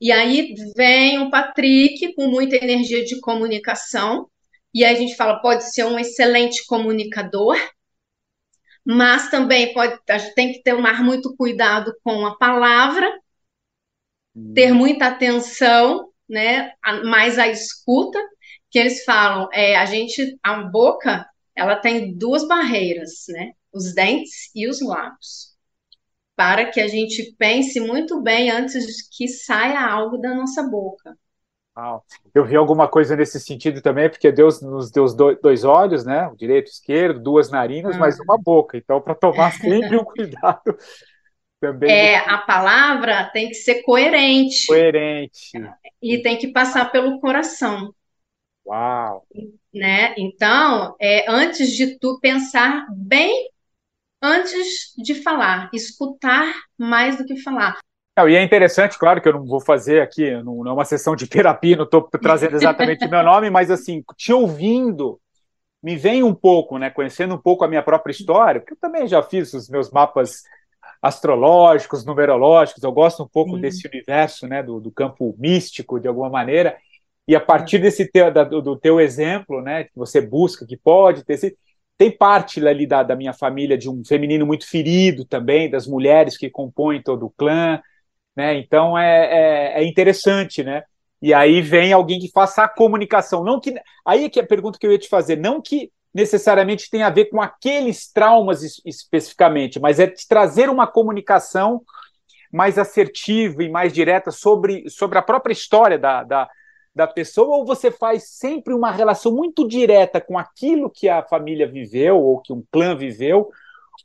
[0.00, 4.28] E aí vem o Patrick com muita energia de comunicação.
[4.74, 7.56] E aí a gente fala, pode ser um excelente comunicador,
[8.84, 13.08] mas também pode, a gente tem que tomar muito cuidado com a palavra,
[14.52, 14.78] ter hum.
[14.78, 16.72] muita atenção né,
[17.04, 18.18] mais a escuta,
[18.68, 24.50] que eles falam, é, a gente, a boca, ela tem duas barreiras, né, os dentes
[24.54, 25.54] e os lábios,
[26.36, 31.16] para que a gente pense muito bem antes que saia algo da nossa boca.
[32.34, 35.06] Eu vi alguma coisa nesse sentido também, porque Deus nos deu
[35.40, 36.28] dois olhos, né?
[36.28, 38.76] O direito e o esquerdo, duas narinas, mas uma boca.
[38.76, 40.76] Então, para tomar sempre um cuidado
[41.60, 41.90] também.
[41.90, 44.66] É, a palavra tem que ser coerente.
[44.66, 45.52] Coerente.
[46.02, 47.94] E tem que passar pelo coração.
[48.66, 49.26] Uau!
[49.72, 50.14] Né?
[50.18, 53.48] Então, é, antes de tu pensar bem
[54.22, 57.78] antes de falar, escutar mais do que falar.
[58.16, 60.84] Não, e é interessante, claro que eu não vou fazer aqui, não, não é uma
[60.84, 65.18] sessão de terapia, não estou trazendo exatamente o meu nome, mas assim, te ouvindo,
[65.82, 69.06] me vem um pouco, né, conhecendo um pouco a minha própria história, porque eu também
[69.06, 70.42] já fiz os meus mapas
[71.00, 73.60] astrológicos, numerológicos, eu gosto um pouco Sim.
[73.62, 76.76] desse universo, né, do, do, campo místico, de alguma maneira,
[77.26, 81.24] e a partir desse teu, da, do, teu exemplo, né, que você busca, que pode
[81.24, 81.56] ter
[82.00, 86.38] tem parte ali da, da minha família de um feminino muito ferido também, das mulheres
[86.38, 87.78] que compõem todo o clã,
[88.34, 90.82] né, então é, é, é interessante, né,
[91.20, 94.46] e aí vem alguém que faça a comunicação, não que, aí é que é a
[94.46, 98.62] pergunta que eu ia te fazer, não que necessariamente tem a ver com aqueles traumas
[98.82, 101.82] especificamente, mas é trazer uma comunicação
[102.50, 106.48] mais assertiva e mais direta sobre, sobre a própria história da, da,
[106.94, 111.66] da pessoa ou você faz sempre uma relação muito direta com aquilo que a família
[111.66, 113.50] viveu ou que um clã viveu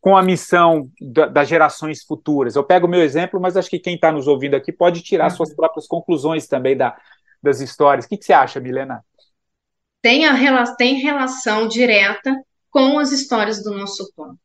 [0.02, 2.56] com a missão da, das gerações futuras?
[2.56, 5.32] Eu pego o meu exemplo, mas acho que quem está nos ouvindo aqui pode tirar
[5.32, 5.38] uhum.
[5.38, 6.96] suas próprias conclusões também da,
[7.42, 8.06] das histórias.
[8.06, 9.04] O que, que você acha, Milena?
[10.02, 14.36] Tem, a, tem relação direta com as histórias do nosso clã.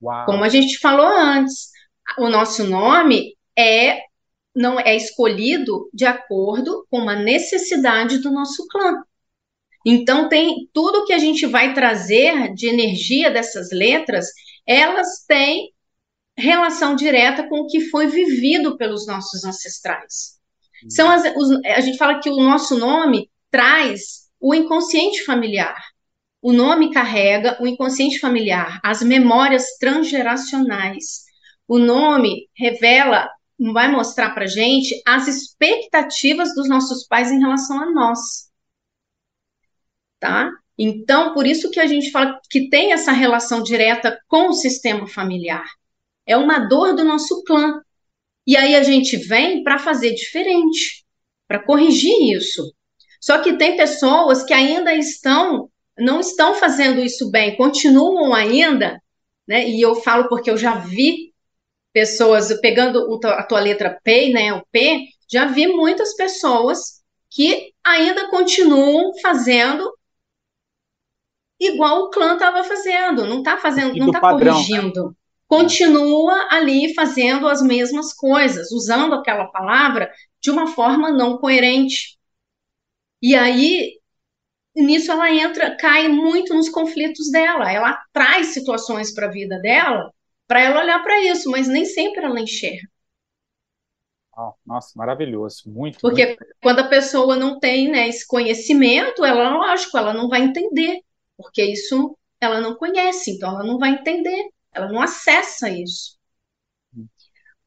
[0.00, 0.26] Uau.
[0.26, 1.70] Como a gente falou antes,
[2.18, 4.09] o nosso nome é
[4.60, 9.02] não é escolhido de acordo com uma necessidade do nosso clã.
[9.86, 14.26] Então tem tudo que a gente vai trazer de energia dessas letras,
[14.66, 15.72] elas têm
[16.36, 20.38] relação direta com o que foi vivido pelos nossos ancestrais.
[20.90, 25.82] São as, os, a gente fala que o nosso nome traz o inconsciente familiar.
[26.42, 31.24] O nome carrega o inconsciente familiar, as memórias transgeracionais.
[31.66, 33.28] O nome revela
[33.72, 38.50] vai mostrar para gente as expectativas dos nossos pais em relação a nós,
[40.18, 40.50] tá?
[40.78, 45.06] Então, por isso que a gente fala que tem essa relação direta com o sistema
[45.06, 45.66] familiar.
[46.24, 47.82] É uma dor do nosso clã.
[48.46, 51.04] E aí a gente vem para fazer diferente,
[51.46, 52.72] para corrigir isso.
[53.20, 58.98] Só que tem pessoas que ainda estão, não estão fazendo isso bem, continuam ainda,
[59.46, 59.68] né?
[59.68, 61.29] E eu falo porque eu já vi
[61.92, 68.28] pessoas, pegando a tua letra P, né, o P, já vi muitas pessoas que ainda
[68.28, 69.92] continuam fazendo
[71.58, 75.16] igual o clã estava fazendo, não está fazendo, não está corrigindo.
[75.46, 80.10] Continua ali fazendo as mesmas coisas, usando aquela palavra
[80.40, 82.18] de uma forma não coerente.
[83.20, 83.98] E aí,
[84.74, 90.10] nisso ela entra, cai muito nos conflitos dela, ela traz situações para a vida dela
[90.50, 92.88] para ela olhar para isso, mas nem sempre ela enxerga.
[94.36, 96.00] Oh, nossa, maravilhoso, muito.
[96.00, 96.44] Porque muito...
[96.60, 101.02] quando a pessoa não tem né, esse conhecimento, ela, lógico, ela não vai entender,
[101.36, 106.18] porque isso ela não conhece, então ela não vai entender, ela não acessa isso.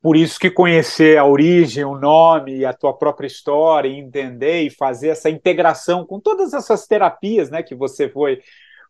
[0.01, 4.63] Por isso que conhecer a origem, o nome e a tua própria história, e entender
[4.63, 8.41] e fazer essa integração com todas essas terapias, né, que você foi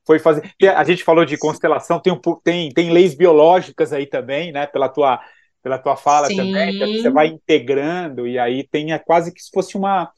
[0.06, 0.54] foi fazer.
[0.76, 4.68] A gente falou de constelação, tem, um, tem, tem leis biológicas aí também, né?
[4.68, 5.20] Pela tua,
[5.62, 6.38] pela tua fala Sim.
[6.38, 10.12] também, que você vai integrando, e aí tem é quase que se fosse uma.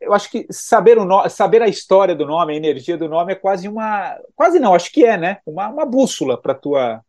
[0.00, 1.28] Eu acho que saber, o no...
[1.28, 4.16] saber a história do nome, a energia do nome é quase uma.
[4.34, 5.38] Quase não, acho que é, né?
[5.44, 7.02] Uma, uma bússola para tua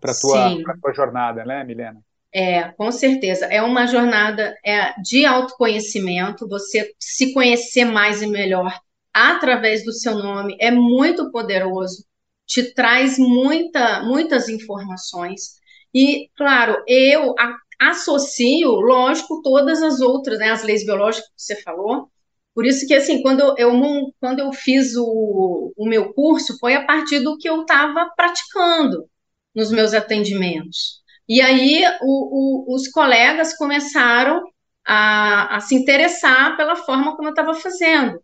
[0.00, 2.00] para tua, tua jornada, né, Milena?
[2.34, 3.44] É, com certeza.
[3.46, 8.72] É uma jornada é, de autoconhecimento, você se conhecer mais e melhor
[9.12, 12.04] através do seu nome é muito poderoso,
[12.46, 15.60] te traz muita, muitas informações.
[15.94, 17.34] E, claro, eu
[17.80, 22.08] associo, lógico, todas as outras, né, as leis biológicas que você falou.
[22.54, 23.72] Por isso que, assim, quando eu,
[24.20, 29.08] quando eu fiz o, o meu curso, foi a partir do que eu estava praticando
[29.54, 31.02] nos meus atendimentos.
[31.28, 34.42] E aí o, o, os colegas começaram
[34.86, 38.22] a, a, se interessar pela forma como eu estava fazendo.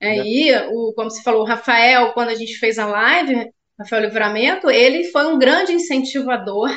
[0.00, 4.70] Aí, o, como você falou, o Rafael, quando a gente fez a live, Rafael Livramento,
[4.70, 6.70] ele foi um grande incentivador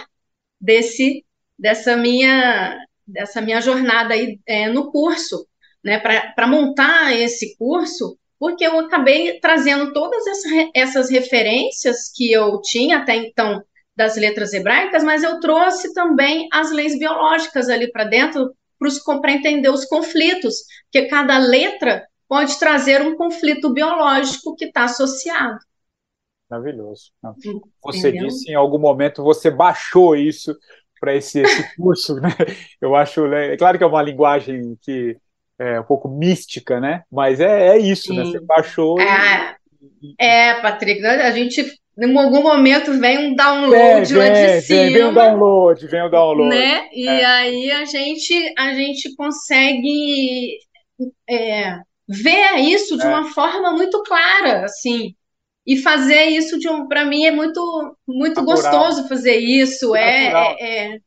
[0.59, 1.23] desse,
[1.57, 5.47] dessa minha, dessa minha jornada aí é, no curso,
[5.83, 10.23] né, para montar esse curso, porque eu acabei trazendo todas
[10.73, 13.63] essas referências que eu tinha até então
[13.95, 18.55] das letras hebraicas, mas eu trouxe também as leis biológicas ali para dentro
[19.21, 20.55] para entender os conflitos,
[20.85, 25.59] porque cada letra pode trazer um conflito biológico que está associado.
[26.49, 27.11] Maravilhoso.
[27.83, 28.27] Você Entendeu?
[28.29, 30.55] disse em algum momento, você baixou isso
[30.97, 32.29] para esse, esse, curso, né?
[32.79, 33.53] Eu acho, né?
[33.53, 35.17] é claro que é uma linguagem que
[35.59, 37.03] é um pouco mística, né?
[37.11, 38.23] Mas é, é isso, né?
[38.23, 38.31] Sim.
[38.31, 38.39] né?
[38.39, 39.01] Você baixou.
[39.01, 39.57] É,
[40.01, 40.15] e...
[40.17, 44.83] é, Patrick, a gente em algum momento vem um download lá de cima.
[44.83, 46.49] Vem, vem um download, vem um download.
[46.49, 46.87] Né?
[46.93, 47.25] E é.
[47.25, 50.57] aí a gente, a gente consegue
[51.29, 53.07] é, ver isso de é.
[53.07, 55.15] uma forma muito clara, assim,
[55.65, 60.93] e fazer isso de um, para mim é muito, muito gostoso fazer isso, é, é,
[60.93, 60.99] é,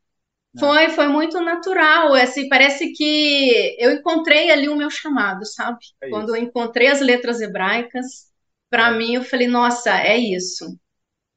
[0.59, 5.79] foi, foi muito natural, assim, parece que eu encontrei ali o meu chamado, sabe?
[6.01, 8.33] É Quando eu encontrei as letras hebraicas,
[8.71, 8.97] para é.
[8.97, 10.79] mim eu falei, nossa, é isso.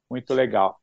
[0.10, 0.80] Muito legal.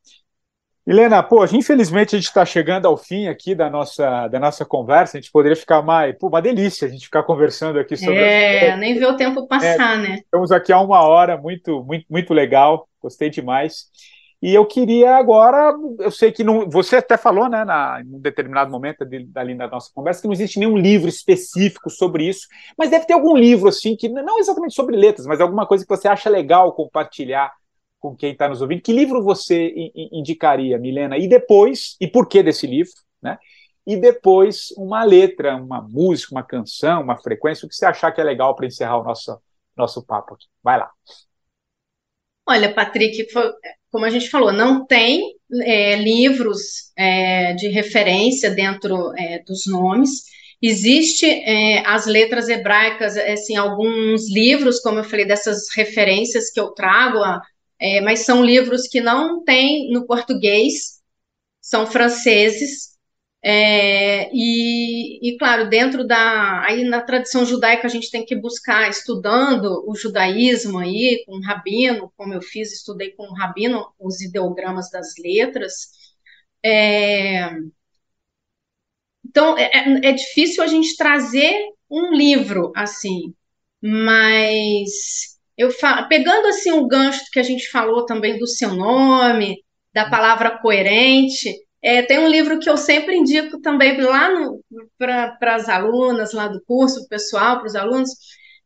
[0.86, 5.16] Helena, pô, infelizmente a gente está chegando ao fim aqui da nossa, da nossa conversa.
[5.16, 6.14] A gente poderia ficar mais.
[6.18, 8.18] Pô, uma delícia a gente ficar conversando aqui sobre.
[8.18, 8.78] É, as...
[8.78, 10.14] nem ver o tempo passar, é, né?
[10.16, 12.86] Estamos aqui há uma hora, muito, muito, muito legal.
[13.00, 13.86] Gostei demais.
[14.42, 18.20] E eu queria agora, eu sei que não, você até falou, né, na, em um
[18.20, 22.46] determinado momento ali, ali na nossa conversa, que não existe nenhum livro específico sobre isso,
[22.76, 25.88] mas deve ter algum livro, assim, que não exatamente sobre letras, mas alguma coisa que
[25.88, 27.54] você acha legal compartilhar
[28.04, 28.82] com quem está nos ouvindo.
[28.82, 29.72] Que livro você
[30.12, 31.16] indicaria, Milena?
[31.16, 32.92] E depois, e por que desse livro,
[33.22, 33.38] né?
[33.86, 38.20] E depois uma letra, uma música, uma canção, uma frequência, o que você achar que
[38.20, 39.40] é legal para encerrar o nosso,
[39.74, 40.44] nosso papo aqui.
[40.62, 40.90] Vai lá.
[42.46, 43.26] Olha, Patrick,
[43.90, 50.24] como a gente falou, não tem é, livros é, de referência dentro é, dos nomes.
[50.60, 56.72] Existe é, as letras hebraicas, assim, alguns livros, como eu falei, dessas referências que eu
[56.72, 57.18] trago,
[57.84, 61.02] é, mas são livros que não tem no português,
[61.60, 62.94] são franceses,
[63.42, 66.62] é, e, e, claro, dentro da.
[66.64, 71.42] Aí na tradição judaica a gente tem que buscar, estudando o judaísmo aí, com o
[71.42, 75.90] rabino, como eu fiz, estudei com o rabino os ideogramas das letras.
[76.64, 77.50] É,
[79.26, 81.54] então, é, é, é difícil a gente trazer
[81.90, 83.34] um livro assim,
[83.82, 89.62] mas eu falo, pegando assim o gancho que a gente falou também do seu nome,
[89.92, 94.30] da palavra coerente, é, tem um livro que eu sempre indico também lá
[94.98, 98.10] para as alunas lá do curso, para o pessoal, para os alunos,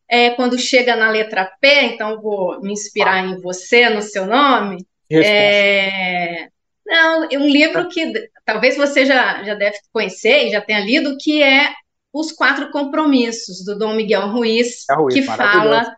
[0.08, 4.86] é, quando chega na letra P, então vou me inspirar em você, no seu nome.
[5.10, 6.48] É,
[6.86, 11.16] não, é um livro que talvez você já, já deve conhecer e já tenha lido,
[11.20, 11.74] que é
[12.12, 15.94] Os Quatro Compromissos, do Dom Miguel Ruiz, é Ruiz que fala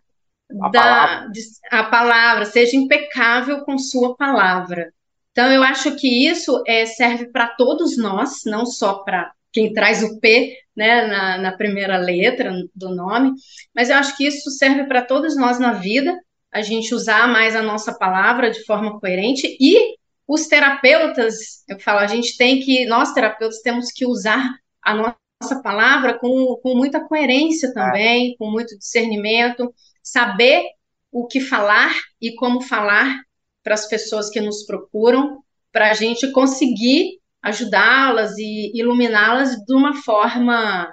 [0.60, 1.32] a da palavra.
[1.70, 4.92] A palavra, seja impecável com sua palavra.
[5.32, 10.02] Então, eu acho que isso é, serve para todos nós, não só para quem traz
[10.02, 13.32] o P né, na, na, primeira letra do nome,
[13.74, 16.16] mas eu acho que isso serve para todos nós na vida,
[16.52, 19.96] a gente usar mais a nossa palavra de forma coerente e
[20.26, 25.60] os terapeutas, eu falo, a gente tem que, nós terapeutas temos que usar a nossa
[25.62, 30.64] palavra com, com muita coerência também, com muito discernimento, saber
[31.10, 33.22] o que falar e como falar
[33.62, 35.42] para as pessoas que nos procuram,
[35.72, 40.92] para a gente conseguir ajudá-las e iluminá-las de uma forma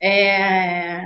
[0.00, 1.02] é,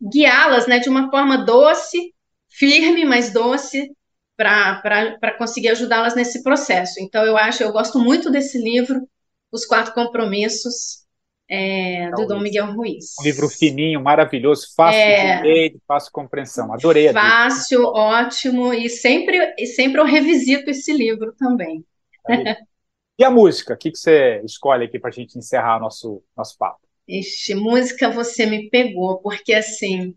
[0.00, 2.14] guiá-las, né, de uma forma doce,
[2.48, 3.90] firme, mas doce,
[4.36, 7.00] para conseguir ajudá-las nesse processo.
[7.00, 9.08] Então, eu acho, eu gosto muito desse livro,
[9.50, 11.03] Os Quatro Compromissos,
[11.48, 13.14] é, do Dom Miguel Ruiz.
[13.20, 16.72] Um livro fininho, maravilhoso, fácil é, de ler, fácil compreensão.
[16.72, 17.12] Adorei.
[17.12, 21.84] Fácil, ótimo, e sempre, e sempre eu revisito esse livro também.
[23.18, 23.74] E a música?
[23.74, 26.80] O que, que você escolhe aqui para a gente encerrar nosso, nosso papo?
[27.06, 30.14] Ixi, música você me pegou, porque assim,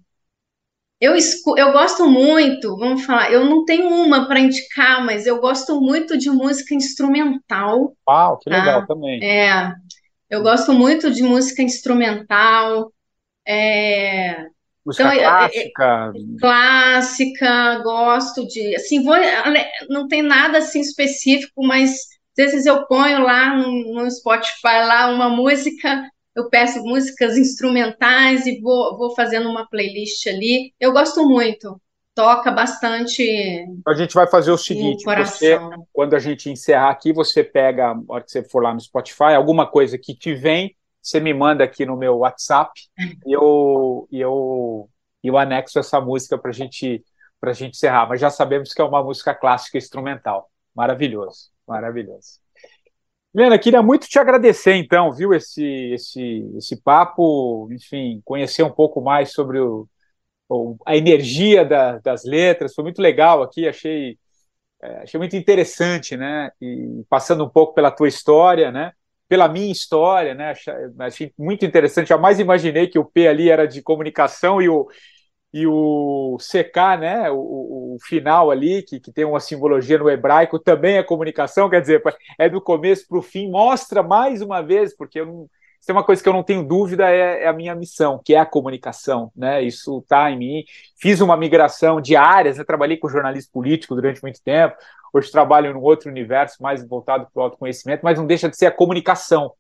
[1.00, 1.14] eu,
[1.58, 6.18] eu gosto muito, vamos falar, eu não tenho uma para indicar, mas eu gosto muito
[6.18, 7.96] de música instrumental.
[8.08, 8.88] Uau, que legal tá?
[8.88, 9.24] também.
[9.24, 9.72] É,
[10.30, 12.92] eu gosto muito de música instrumental.
[13.48, 14.46] É...
[14.86, 16.14] Música então, clássica.
[16.16, 18.76] É, é, clássica, gosto de.
[18.76, 19.16] Assim, vou,
[19.90, 21.92] não tem nada assim específico, mas
[22.40, 28.46] às vezes eu ponho lá no, no Spotify lá uma música, eu peço músicas instrumentais
[28.46, 30.74] e vou, vou fazendo uma playlist ali.
[30.80, 31.82] Eu gosto muito
[32.18, 33.64] toca bastante.
[33.88, 35.60] A gente vai fazer o seguinte: você,
[35.94, 39.36] quando a gente encerrar aqui, você pega, na hora que você for lá no Spotify,
[39.36, 42.72] alguma coisa que te vem, você me manda aqui no meu WhatsApp
[43.24, 44.90] e eu, eu,
[45.24, 47.04] eu anexo essa música para gente,
[47.40, 48.10] a gente encerrar.
[48.10, 50.50] Mas já sabemos que é uma música clássica instrumental.
[50.76, 52.40] Maravilhoso, maravilhoso.
[53.36, 55.64] Helena, queria muito te agradecer, então, viu, esse,
[55.94, 59.88] esse, esse papo, enfim, conhecer um pouco mais sobre o,
[60.86, 64.18] a energia da, das letras, foi muito legal aqui, achei,
[64.82, 66.52] é, achei muito interessante, né?
[66.62, 68.94] E passando um pouco pela tua história, né?
[69.28, 70.52] Pela minha história, né?
[70.52, 72.10] Achei, achei muito interessante.
[72.10, 74.88] Jamais imaginei que o P ali era de comunicação e o,
[75.54, 77.32] e o CK, né?
[77.32, 81.82] O, o final ali, que, que tem uma simbologia no hebraico, também é comunicação, quer
[81.82, 82.02] dizer,
[82.40, 85.50] é do começo para o fim, mostra mais uma vez, porque eu não
[85.86, 88.40] tem uma coisa que eu não tenho dúvida é, é, a minha missão, que é
[88.40, 89.62] a comunicação, né?
[89.62, 90.64] Isso está em mim.
[91.00, 92.64] Fiz uma migração de áreas, né?
[92.64, 94.76] trabalhei com jornalismo político durante muito tempo.
[95.14, 98.58] Hoje trabalho em um outro universo mais voltado para o autoconhecimento, mas não deixa de
[98.58, 99.54] ser a comunicação,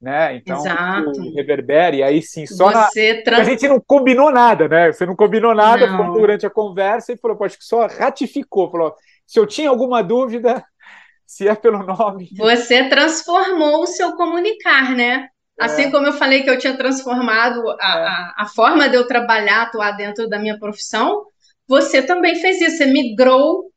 [0.00, 0.34] né?
[0.34, 1.34] Então, Exato.
[1.34, 2.88] reverbera, e aí sim, só na...
[3.24, 3.40] trans...
[3.40, 4.92] a gente não combinou nada, né?
[4.92, 6.12] Você não combinou nada não.
[6.12, 8.94] durante a conversa e falou, acho que só ratificou, falou,
[9.26, 10.64] se eu tinha alguma dúvida,
[11.24, 12.30] se é pelo nome.
[12.36, 15.28] Você transformou o seu comunicar, né?
[15.60, 15.90] Assim é.
[15.90, 17.78] como eu falei que eu tinha transformado a, é.
[17.78, 21.26] a, a, forma de eu trabalhar, atuar dentro da minha profissão,
[21.68, 23.70] você também fez isso, você migrou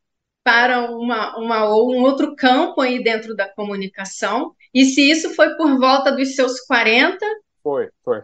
[0.44, 4.54] para uma, uma ou um outro campo aí dentro da comunicação.
[4.74, 7.18] E se isso foi por volta dos seus 40,
[7.62, 8.22] Foi, foi.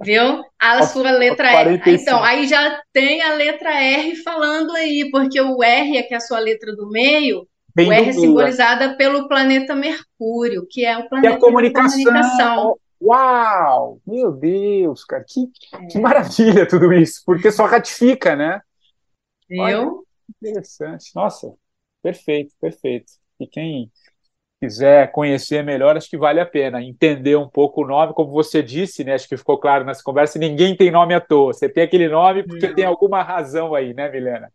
[0.00, 0.44] viu?
[0.58, 1.78] A sua letra R.
[1.78, 2.02] 45.
[2.02, 6.18] Então, aí já tem a letra R falando aí, porque o R é que é
[6.18, 10.96] a sua letra do meio, Bem o R é simbolizada pelo planeta Mercúrio, que é
[10.96, 12.04] o E planeta a comunicação.
[12.04, 12.78] da comunicação.
[13.02, 14.00] Uau!
[14.06, 15.86] Meu Deus, cara, que, É.
[15.86, 18.60] que maravilha tudo isso, porque só ratifica, né?
[19.48, 20.06] Viu?
[20.40, 21.10] Interessante.
[21.14, 21.52] Nossa,
[22.02, 23.12] perfeito, perfeito.
[23.40, 23.90] E quem
[24.60, 28.62] quiser conhecer melhor, acho que vale a pena entender um pouco o nome, como você
[28.62, 29.14] disse, né?
[29.14, 31.52] Acho que ficou claro nessa conversa, ninguém tem nome à toa.
[31.52, 32.74] Você tem aquele nome porque Não.
[32.74, 34.52] tem alguma razão aí, né, Milena?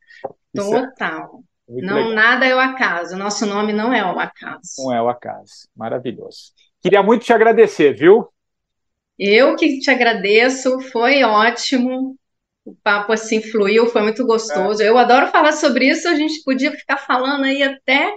[0.54, 1.44] Isso é Total.
[1.68, 2.14] muito Não, legal.
[2.14, 3.18] nada é o acaso.
[3.18, 4.76] Nosso nome não é o acaso.
[4.80, 5.68] Não é o acaso.
[5.76, 6.54] Maravilhoso.
[6.82, 8.30] Queria muito te agradecer, viu?
[9.18, 12.16] Eu que te agradeço, foi ótimo.
[12.66, 14.84] O papo assim fluiu, foi muito gostoso.
[14.84, 18.14] Eu adoro falar sobre isso, a gente podia ficar falando aí até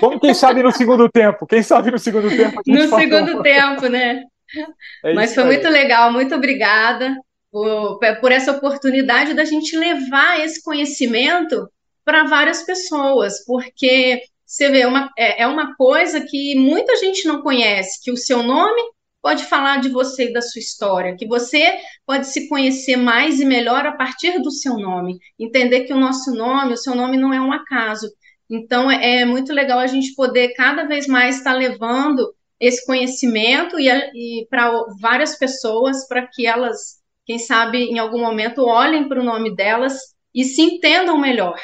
[0.00, 1.46] Vamos, quem sabe, no segundo tempo.
[1.46, 4.24] Quem sabe no segundo tempo no fala- segundo tempo, né?
[5.04, 5.48] É Mas foi aí.
[5.50, 7.14] muito legal, muito obrigada
[7.50, 11.68] por, por essa oportunidade da gente levar esse conhecimento
[12.04, 17.42] para várias pessoas, porque você vê, uma, é, é uma coisa que muita gente não
[17.42, 18.82] conhece, que o seu nome
[19.22, 23.44] pode falar de você e da sua história, que você pode se conhecer mais e
[23.44, 27.32] melhor a partir do seu nome, entender que o nosso nome, o seu nome não
[27.32, 28.10] é um acaso.
[28.48, 33.78] Então, é, é muito legal a gente poder cada vez mais estar levando esse conhecimento
[33.78, 39.20] e, e para várias pessoas, para que elas, quem sabe, em algum momento olhem para
[39.20, 39.98] o nome delas
[40.34, 41.58] e se entendam melhor.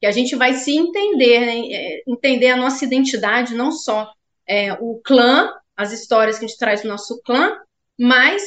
[0.00, 2.00] Que a gente vai se entender, né?
[2.06, 4.10] Entender a nossa identidade, não só
[4.46, 7.58] é, o clã, as histórias que a gente traz do nosso clã,
[7.98, 8.42] mas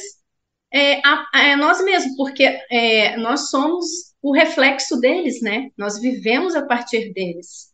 [0.72, 5.70] é, a- é nós mesmos, porque é, nós somos o reflexo deles, né?
[5.76, 7.72] Nós vivemos a partir deles.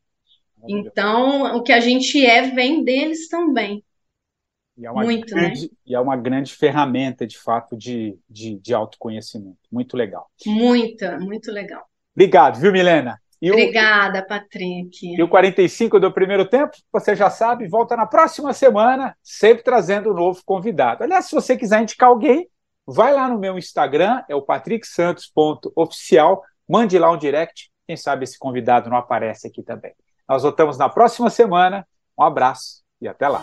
[0.69, 3.85] Então, o que a gente é vem deles também.
[4.77, 5.53] E é uma Muito, né?
[5.53, 9.59] grande, e é uma grande ferramenta, de fato, de, de, de autoconhecimento.
[9.71, 10.31] Muito legal.
[10.47, 11.85] Muita, muito legal.
[12.15, 13.21] Obrigado, viu, Milena?
[13.43, 15.05] E o, Obrigada, Patrick.
[15.05, 20.13] e o 45 do primeiro tempo, você já sabe, volta na próxima semana, sempre trazendo
[20.13, 21.03] um novo convidado.
[21.03, 22.49] Aliás, se você quiser indicar alguém,
[22.87, 28.39] vai lá no meu Instagram, é o patricksantos.oficial, mande lá um direct, quem sabe esse
[28.39, 29.93] convidado não aparece aqui também.
[30.29, 31.87] Nós voltamos na próxima semana.
[32.19, 33.43] Um abraço e até lá.